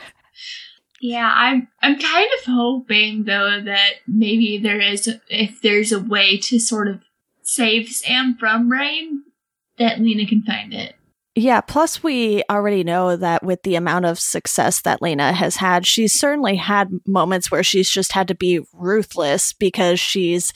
[1.00, 6.36] Yeah, I'm I'm kind of hoping though that maybe there is if there's a way
[6.38, 7.00] to sort of
[7.42, 9.22] save Sam from Reign,
[9.78, 10.94] that Lena can find it.
[11.40, 15.86] Yeah, plus we already know that with the amount of success that Lena has had,
[15.86, 20.52] she's certainly had moments where she's just had to be ruthless because she's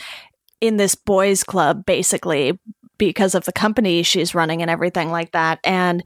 [0.60, 2.60] in this boys club basically
[2.98, 5.58] because of the company she's running and everything like that.
[5.64, 6.04] And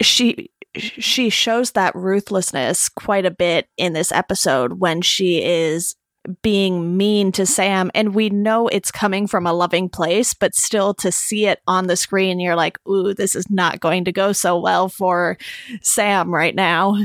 [0.00, 5.94] she she shows that ruthlessness quite a bit in this episode when she is
[6.42, 10.92] being mean to Sam and we know it's coming from a loving place but still
[10.94, 14.32] to see it on the screen you're like ooh this is not going to go
[14.32, 15.38] so well for
[15.80, 16.96] Sam right now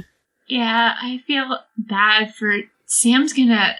[0.47, 3.75] Yeah, I feel bad for Sam's gonna.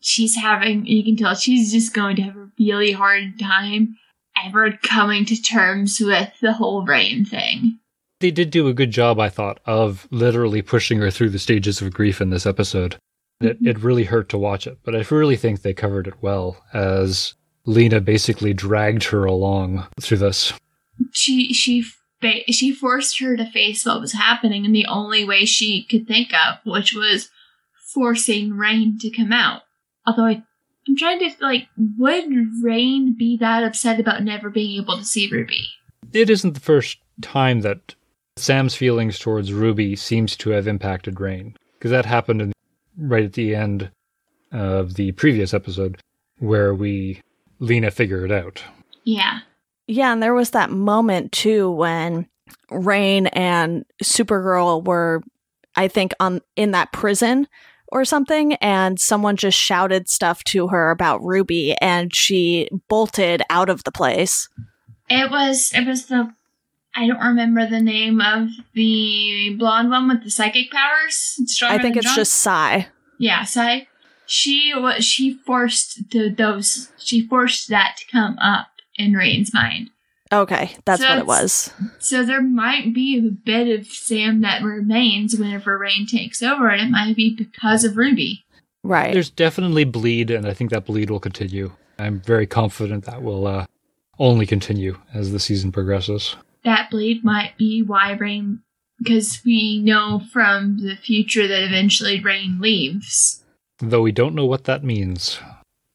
[0.00, 0.86] She's having.
[0.86, 3.98] You can tell she's just going to have a really hard time
[4.42, 7.78] ever coming to terms with the whole Reign thing.
[8.20, 11.82] They did do a good job, I thought, of literally pushing her through the stages
[11.82, 12.96] of grief in this episode.
[13.40, 16.62] It, it really hurt to watch it, but I really think they covered it well
[16.74, 20.52] as Lena basically dragged her along through this.
[21.12, 21.84] she she
[22.48, 26.32] she forced her to face what was happening in the only way she could think
[26.34, 27.30] of, which was
[27.94, 29.62] forcing Reign to come out.
[30.06, 30.42] Although I,
[30.86, 32.26] I'm trying to like, would
[32.62, 35.68] Reign be that upset about never being able to see Ruby?
[36.12, 37.94] It isn't the first time that
[38.36, 42.52] Sam's feelings towards Ruby seems to have impacted Reign, because that happened in,
[43.00, 43.90] right at the end
[44.52, 46.00] of the previous episode
[46.38, 47.20] where we
[47.58, 48.62] Lena figured it out.
[49.04, 49.40] Yeah,
[49.86, 52.28] Yeah, and there was that moment too when
[52.70, 55.20] Reign and Supergirl were,
[55.74, 57.48] I think, on in that prison
[57.88, 63.68] or something, and someone just shouted stuff to her about Ruby, and she bolted out
[63.68, 64.48] of the place.
[65.08, 66.32] it was it was the.
[66.94, 71.38] I don't remember the name of the blonde one with the psychic powers.
[71.62, 72.16] I think it's John?
[72.16, 72.88] just Psi.
[73.18, 73.80] Yeah, so
[74.26, 79.90] she was she forced the, those she forced that to come up in Reign's mind.
[80.32, 81.72] Okay, that's So what it was.
[81.98, 86.80] So there might be a bit of Sam that remains whenever Reign takes over, and
[86.80, 88.44] it might be because of Ruby.
[88.84, 89.12] Right.
[89.12, 91.72] There's definitely bleed, and I think that bleed will continue.
[91.98, 93.66] I'm very confident that will uh,
[94.18, 96.36] only continue as the season progresses.
[96.64, 98.60] That blade might be why Reign,
[98.98, 103.42] because we know from the future that eventually Reign leaves.
[103.78, 105.38] Though we don't know what that means.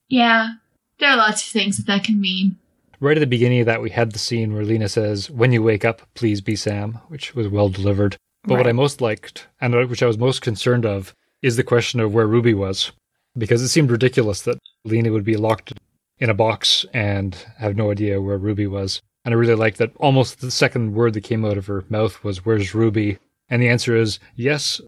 [0.10, 0.54] Yeah,
[1.00, 2.58] there are lots of things that that can mean.
[3.00, 5.62] Right at the beginning of that, we had the scene where Lena says, When you
[5.62, 8.18] wake up, please be Sam, which was well delivered.
[8.44, 12.00] But what I most liked, and which I was most concerned of, is the question
[12.00, 12.92] of where Ruby was.
[13.38, 15.74] Because it seemed ridiculous that Lena would be locked
[16.20, 19.02] in a box and have no idea where Ruby was.
[19.26, 22.24] And I really like that almost the second word that came out of her mouth
[22.24, 23.18] was, Where's Ruby?
[23.50, 24.80] And the answer is, Yes,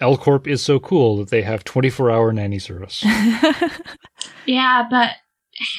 [0.00, 3.04] L Corp is so cool that they have 24 hour nanny service.
[4.46, 5.10] Yeah, but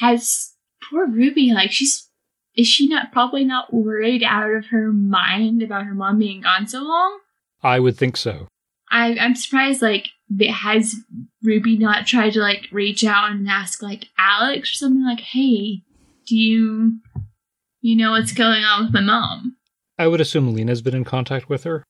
[0.00, 0.52] has
[0.88, 2.08] poor Ruby like she's
[2.54, 6.66] is she not probably not worried out of her mind about her mom being gone
[6.66, 7.20] so long?
[7.62, 8.48] I would think so.
[8.90, 10.08] I I'm surprised like
[10.50, 10.96] has
[11.42, 15.82] Ruby not tried to like reach out and ask like Alex or something like, hey,
[16.26, 16.98] do you
[17.80, 19.56] you know what's going on with my mom?
[19.98, 21.84] I would assume Lena's been in contact with her,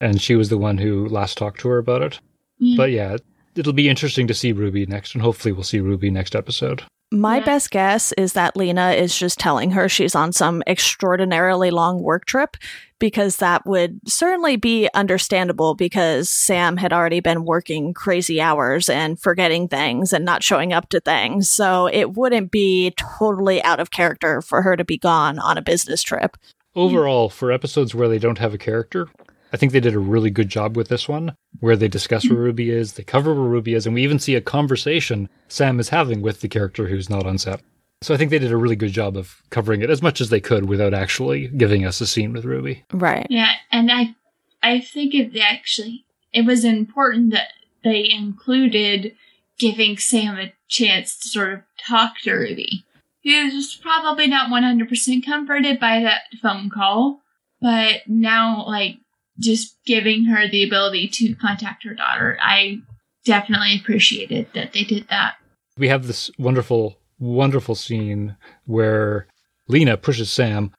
[0.00, 2.20] and she was the one who last talked to her about it.
[2.58, 2.76] Yeah.
[2.76, 3.16] But yeah,
[3.54, 6.84] it'll be interesting to see Ruby next, and hopefully we'll see Ruby next episode.
[7.12, 7.44] My Yeah.
[7.44, 12.24] best guess is that Lena is just telling her she's on some extraordinarily long work
[12.24, 12.56] trip
[13.00, 19.18] because that would certainly be understandable because Sam had already been working crazy hours and
[19.18, 21.48] forgetting things and not showing up to things.
[21.48, 25.62] So it wouldn't be totally out of character for her to be gone on a
[25.62, 26.36] business trip.
[26.76, 29.08] Overall, for episodes where they don't have a character,
[29.52, 32.38] I think they did a really good job with this one, where they discuss where
[32.38, 32.44] mm.
[32.44, 35.88] Ruby is, they cover where Ruby is, and we even see a conversation Sam is
[35.88, 37.60] having with the character who's not on set.
[38.02, 40.30] So I think they did a really good job of covering it as much as
[40.30, 42.84] they could without actually giving us a scene with Ruby.
[42.92, 43.26] Right.
[43.28, 44.14] Yeah, and I
[44.62, 47.48] I think it actually it was important that
[47.82, 49.14] they included
[49.58, 52.84] giving Sam a chance to sort of talk to Ruby.
[53.20, 57.20] He was probably not 100% comforted by that phone call,
[57.60, 58.96] but now, like,
[59.40, 62.78] just giving her the ability to contact her daughter, I
[63.24, 65.34] definitely appreciated that they did that.
[65.78, 68.36] we have this wonderful, wonderful scene
[68.66, 69.26] where
[69.68, 70.72] Lena pushes Sam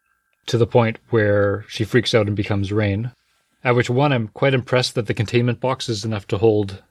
[0.48, 3.12] to the point where she freaks out and becomes Reign.
[3.64, 6.82] At which one, I'm quite impressed that the containment box is enough to hold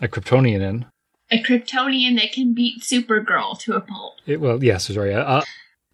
[0.00, 0.86] a Kryptonian in.
[1.30, 4.14] A Kryptonian that can beat Supergirl to a pulp.
[4.26, 5.42] It, well, yes, sorry, uh,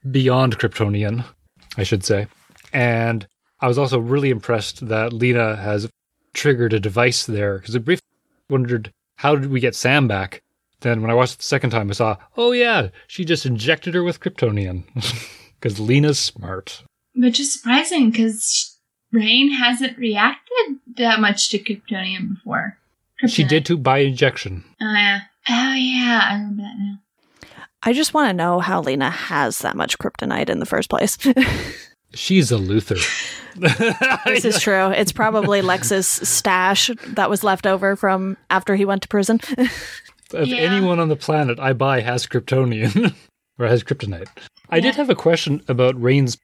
[0.09, 1.25] beyond Kryptonian,
[1.77, 2.27] I should say.
[2.73, 3.27] And
[3.61, 5.89] I was also really impressed that Lena has
[6.33, 8.07] triggered a device there because I briefly
[8.49, 10.43] wondered how did we get Sam back.
[10.81, 13.95] Then when I watched it the second time, I saw, oh yeah, she just injected
[13.95, 14.85] her with Kryptonian
[15.61, 16.85] because Lena's smart.
[17.15, 18.79] Which is surprising because
[19.13, 22.79] Reign hasn't reacted that much to Kryptonian before.
[23.27, 24.65] She did too by injection.
[24.81, 25.21] Oh yeah.
[25.49, 26.99] Oh yeah, I remember that now.
[27.83, 31.19] I just want to know how Lena has that much kryptonite in the first place.
[32.15, 32.99] She's a Luthor.
[34.25, 34.89] this is true.
[34.91, 39.41] It's probably Lex's stash that was left over from after he went to prison.
[39.57, 40.57] if Yeah.
[40.57, 43.15] anyone on the planet I buy has Kryptonian
[43.59, 44.29] or has kryptonite.
[44.71, 46.39] I did have a question about Reign's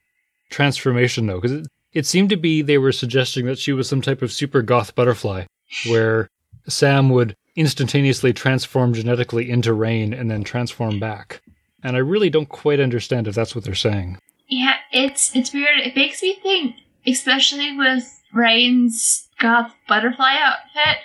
[0.51, 4.03] transformation though, because it, it seemed to be they were suggesting that she was some
[4.03, 5.45] type of super goth butterfly,
[5.89, 6.29] where
[6.69, 11.41] Sam would instantaneously transform genetically into Reign and then transform back.
[11.83, 14.19] And I really don't quite understand if that's what they're saying.
[14.49, 15.81] Yeah, it's it's weird.
[15.81, 16.77] It makes me think,
[17.07, 20.99] especially with Reign's goth butterfly outfit,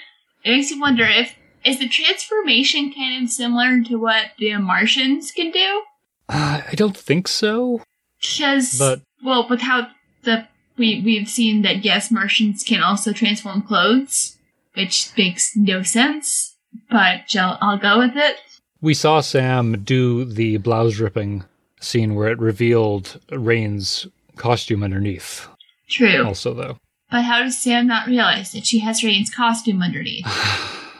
[0.43, 5.31] it makes me wonder if is the transformation kind of similar to what the Martians
[5.31, 5.83] can do?
[6.29, 7.81] Uh, I don't think so.
[8.19, 9.87] Because But- well, with how
[10.23, 14.37] the we we've seen that yes, Martians can also transform clothes,
[14.73, 16.55] which makes no sense.
[16.89, 18.37] But I'll, I'll go with it.
[18.79, 21.43] We saw Sam do the blouse ripping
[21.81, 24.07] scene where it revealed Reign's
[24.37, 25.47] costume underneath.
[25.89, 26.25] True.
[26.25, 26.77] Also, though.
[27.09, 30.25] But how does Sam not realize that she has Reign's costume underneath?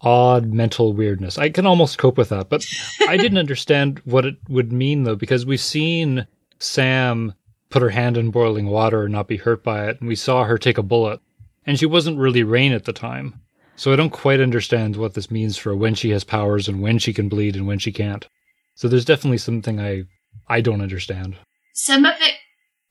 [0.00, 1.38] odd mental weirdness.
[1.38, 2.66] I can almost cope with that, but
[3.08, 6.26] I didn't understand what it would mean though, because we've seen
[6.58, 7.34] Sam
[7.70, 10.44] put her hand in boiling water and not be hurt by it, and we saw
[10.44, 11.20] her take a bullet,
[11.66, 13.40] and she wasn't really Reign at the time.
[13.76, 16.98] So I don't quite understand what this means for when she has powers and when
[16.98, 18.26] she can bleed and when she can't.
[18.78, 20.04] So there's definitely something I
[20.46, 21.36] I don't understand.
[21.74, 22.34] Some of it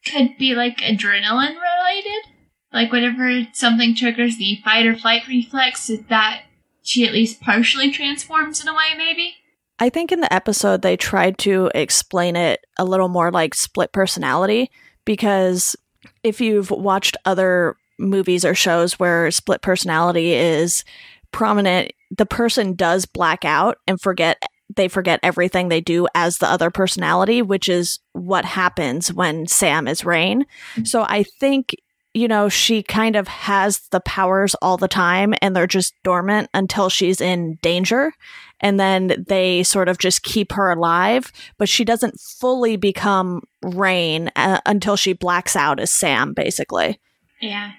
[0.05, 2.33] could be like adrenaline related.
[2.73, 6.41] Like whenever something triggers the fight or flight reflex, is that
[6.83, 9.35] she at least partially transforms in a way, maybe?
[9.79, 13.93] I think in the episode they tried to explain it a little more like split
[13.93, 14.69] personality
[15.05, 15.73] because
[16.21, 20.83] if you've watched other movies or shows where split personality is
[21.31, 24.43] prominent, the person does black out and forget
[24.75, 29.87] they forget everything they do as the other personality, which is what happens when Sam
[29.87, 30.45] is Reign.
[30.83, 31.75] So I think
[32.13, 36.49] you know, she kind of has the powers all the time and they're just dormant
[36.51, 38.11] until she's in danger.
[38.59, 44.31] And then they sort of just keep her alive, but she doesn't fully become Reign
[44.35, 46.99] uh, until she blacks out as Sam, basically.
[47.39, 47.73] Yeah.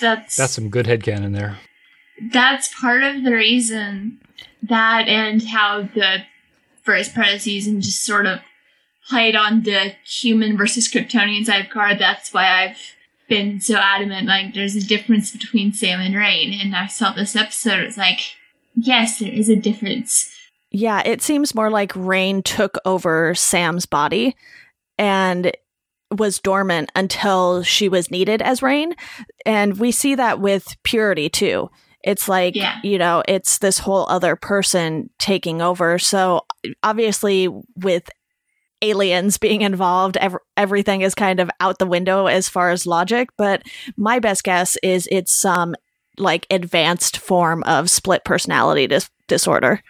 [0.00, 1.58] That's That's some good headcanon there.
[2.32, 4.20] that's part of the reason
[4.62, 6.24] that and how the
[6.82, 8.40] first part of the season just sort of
[9.08, 11.98] played on the human versus Kryptonian side card.
[11.98, 12.78] That's why I've
[13.28, 16.58] been so adamant like there's a difference between Sam and Reign.
[16.60, 18.20] And I saw this episode, it's like,
[18.74, 20.30] yes, there is a difference.
[20.70, 24.36] Yeah, it seems more like Reign took over Sam's body
[24.98, 25.52] and
[26.10, 28.94] was dormant until she was needed as Reign.
[29.44, 31.70] And we see that with Purity too.
[32.02, 32.78] It's like, Yeah.
[32.82, 35.98] you know, it's this whole other person taking over.
[35.98, 36.42] So
[36.82, 38.08] obviously, with
[38.82, 43.28] aliens being involved, ev- everything is kind of out the window as far as logic.
[43.38, 43.62] But
[43.96, 45.74] my best guess is it's some
[46.18, 49.80] like advanced form of split personality dis- disorder.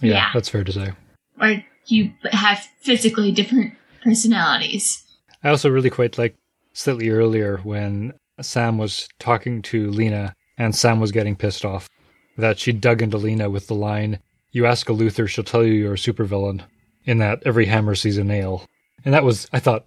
[0.00, 0.30] Yeah, Yeah.
[0.34, 0.92] that's fair to say.
[1.40, 5.02] Or you have physically different personalities.
[5.42, 6.36] I also really quite like
[6.72, 11.88] slightly earlier when Sam was talking to Lena and Sam was getting pissed off
[12.36, 14.18] that she dug into Lena with the line,
[14.52, 16.62] You ask a Luthor, she'll tell you you're a supervillain,
[17.04, 18.66] in that every hammer sees a nail.
[19.04, 19.86] And that was, I thought,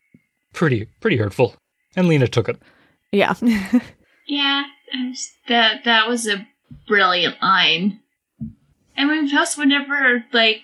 [0.53, 1.55] pretty, pretty hurtful.
[1.95, 2.59] And Lena took it.
[3.11, 3.33] Yeah.
[4.25, 4.63] Yeah,
[4.93, 6.47] was- that that was a
[6.87, 7.99] brilliant line.
[8.95, 10.61] And when plus whenever like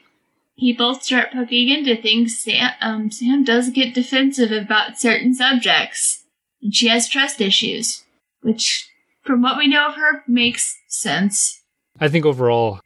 [0.57, 6.23] people start poking into things, Sam um Sam does get defensive about certain subjects.
[6.61, 8.05] And she has trust issues.
[8.41, 8.88] Which
[9.23, 11.61] from what we know of her makes sense.
[11.99, 12.79] I think overall,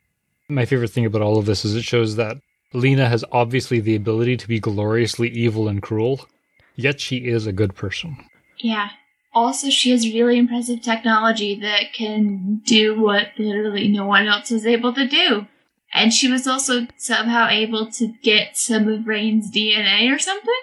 [0.50, 2.38] my favorite thing about all of this is it shows that
[2.74, 6.28] Lena has obviously the ability to be gloriously evil and cruel,
[6.76, 8.18] yet she is a good person.
[8.58, 8.90] Yeah.
[9.34, 14.66] Also she has really impressive technology that can do what literally no one else was
[14.66, 15.48] able to do.
[15.92, 20.54] And she was also somehow able to get some of Reign's DNA or something,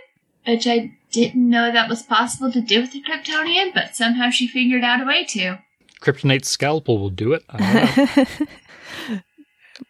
[0.44, 4.46] which I didn't know that was possible to do with the Kryptonian, but somehow she
[4.46, 5.58] figured out a way to.
[6.00, 7.44] Kryptonite scalpel will do it.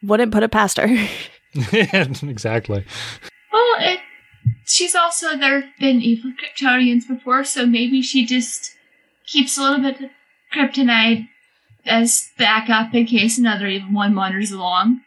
[0.02, 0.86] Wouldn't put it past her.
[0.86, 1.08] know.
[2.22, 2.84] exactly.
[3.52, 4.00] Well, it,
[4.64, 8.72] she's also there have been evil Kryptonians before, so maybe she just
[9.26, 10.10] keeps a little bit of
[10.52, 11.28] kryptonite
[11.86, 15.00] as backup in case another evil one wanders along.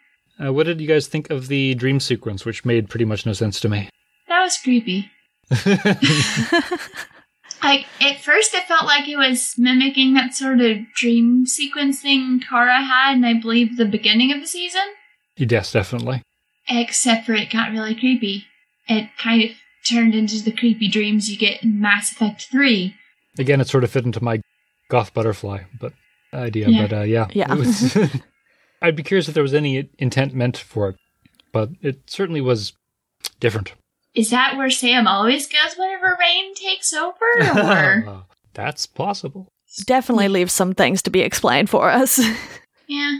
[0.44, 3.34] Uh, what did you guys think of the dream sequence, which made pretty much no
[3.34, 3.90] sense to me?
[4.28, 5.12] That was creepy.
[7.62, 12.42] Like at first, it felt like it was mimicking that sort of dream sequencing thing
[12.42, 14.82] Kara had, in I believe the beginning of the season.
[15.38, 16.22] yes, definitely.
[16.68, 18.46] Except for it got really creepy.
[18.90, 19.52] It kind of
[19.90, 22.96] turned into the creepy dreams you get in Mass Effect Three.
[23.40, 24.42] Again, it sort of fit into my
[24.90, 25.94] goth butterfly, but
[26.34, 26.68] idea.
[26.68, 26.88] Yeah.
[26.88, 27.54] But uh, yeah, Yeah.
[27.54, 27.98] It was-
[28.82, 30.98] I'd be curious if there was any intent meant for it,
[31.54, 32.74] but it certainly was
[33.40, 33.72] different.
[34.14, 37.16] Is that where Sam always goes whenever Reign takes over?
[37.42, 39.52] Or That's possible.
[39.86, 42.20] Definitely leaves some things to be explained for us.
[42.88, 43.20] yeah,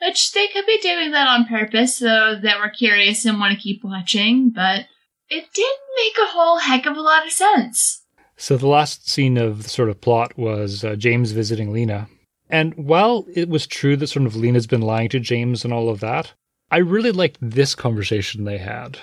[0.00, 3.60] which they could be doing that on purpose so that we're curious and want to
[3.60, 4.86] keep watching, but
[5.28, 8.02] it didn't make a whole heck of a lot of sense.
[8.36, 12.08] So the last scene of the sort of plot was uh, James visiting Lena.
[12.48, 15.88] And while it was true that sort of Lena's been lying to James and all
[15.88, 16.32] of that,
[16.70, 18.98] I really liked this conversation they had.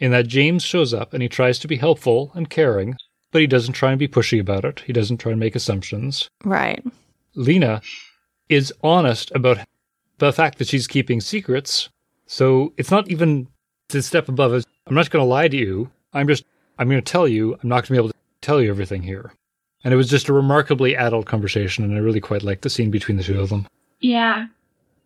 [0.00, 2.96] In that James shows up and he tries to be helpful and caring,
[3.30, 4.80] but he doesn't try and be pushy about it.
[4.86, 6.28] He doesn't try and make assumptions.
[6.44, 6.82] right.
[7.36, 7.80] Lena
[8.48, 9.58] is honest about
[10.18, 11.88] the fact that she's keeping secrets.
[12.26, 13.46] So it's not even
[13.88, 14.64] the step above it.
[14.88, 15.90] I'm not going to lie to you.
[16.12, 16.44] I'm just,
[16.78, 17.54] I'm going to tell you.
[17.62, 19.32] I'm not going to be able to tell you everything here.
[19.84, 22.90] And it was just a remarkably adult conversation, and I really quite liked the scene
[22.90, 23.66] between the two of them.
[24.00, 24.46] Yeah,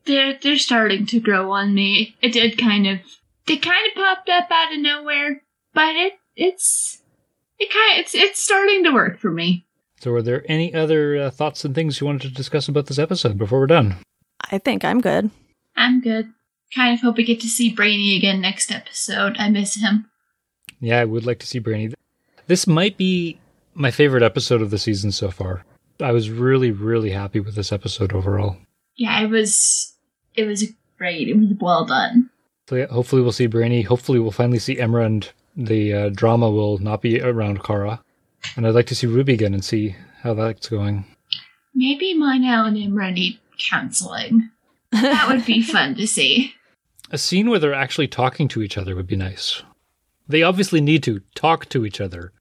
[0.06, 2.16] they're they're starting to grow on me.
[2.22, 2.98] It did kind of,
[3.46, 5.42] they kind of popped up out of nowhere,
[5.72, 7.02] but it it's
[7.58, 9.66] it kind of it's it's starting to work for me.
[10.00, 12.98] So, are there any other uh, thoughts and things you wanted to discuss about this
[12.98, 13.96] episode before we're done?
[14.50, 15.30] I think I'm good.
[15.76, 16.32] I'm good.
[16.74, 19.36] Kind of hope we get to see Brainy again next episode.
[19.38, 20.10] I miss him.
[20.80, 21.94] Yeah, I would like to see Brainy.
[22.46, 23.38] This might be
[23.74, 25.64] my favorite episode of the season so far.
[26.00, 28.56] I was really, really happy with this episode overall.
[28.96, 29.94] Yeah, it was
[30.34, 30.64] it was
[30.98, 31.28] great.
[31.28, 32.30] It was well done.
[32.68, 33.82] So yeah, hopefully we'll see Brainy.
[33.82, 38.02] Hopefully we'll finally see Imra and the uh, drama will not be around Kara.
[38.56, 41.04] And I'd like to see Ruby again and see how that's going.
[41.74, 44.50] Maybe Mon-El and Imra need counseling.
[44.92, 46.54] That would be fun to see.
[47.10, 49.62] A scene where they're actually talking to each other would be nice.
[50.26, 52.32] They obviously need to talk to each other.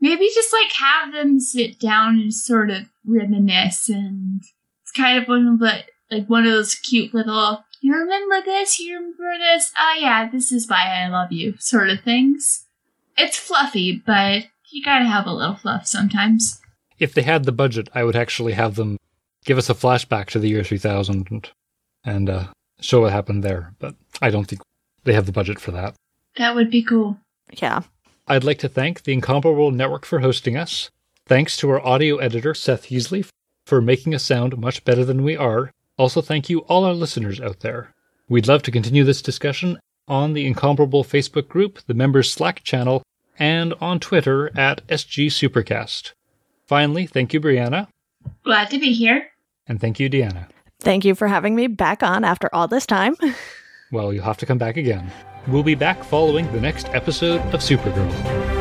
[0.00, 4.42] Maybe just like have them sit down and sort of reminisce and
[4.82, 8.78] it's kind of one of the like one of those cute little you remember this,
[8.78, 12.66] you remember this, oh yeah, this is why I love you sort of things.
[13.16, 16.60] It's fluffy, but you gotta have a little fluff sometimes.
[16.98, 18.98] If they had the budget, I would actually have them
[19.44, 21.50] give us a flashback to the year 3000 and,
[22.04, 22.44] and uh,
[22.80, 23.74] show what happened there.
[23.78, 24.62] But I don't think
[25.04, 25.94] they have the budget for that.
[26.36, 27.18] That would be cool.
[27.52, 27.82] Yeah.
[28.28, 30.90] I'd like to thank the Incomparable Network for hosting us.
[31.26, 33.28] Thanks to our audio editor, Seth Heasley,
[33.66, 35.72] for making us sound much better than we are.
[36.00, 37.92] Also, thank you, all our listeners out there.
[38.26, 39.78] We'd love to continue this discussion
[40.08, 43.02] on the Incomparable Facebook group, the members Slack channel,
[43.38, 46.12] and on Twitter at SG Supercast.
[46.66, 47.88] Finally, thank you, Brianna.
[48.44, 49.26] Glad to be here.
[49.68, 50.48] And thank you, Deanna.
[50.80, 53.14] Thank you for having me back on after all this time.
[53.92, 55.10] Well, you'll have to come back again.
[55.48, 58.59] We'll be back following the next episode of Supergirl.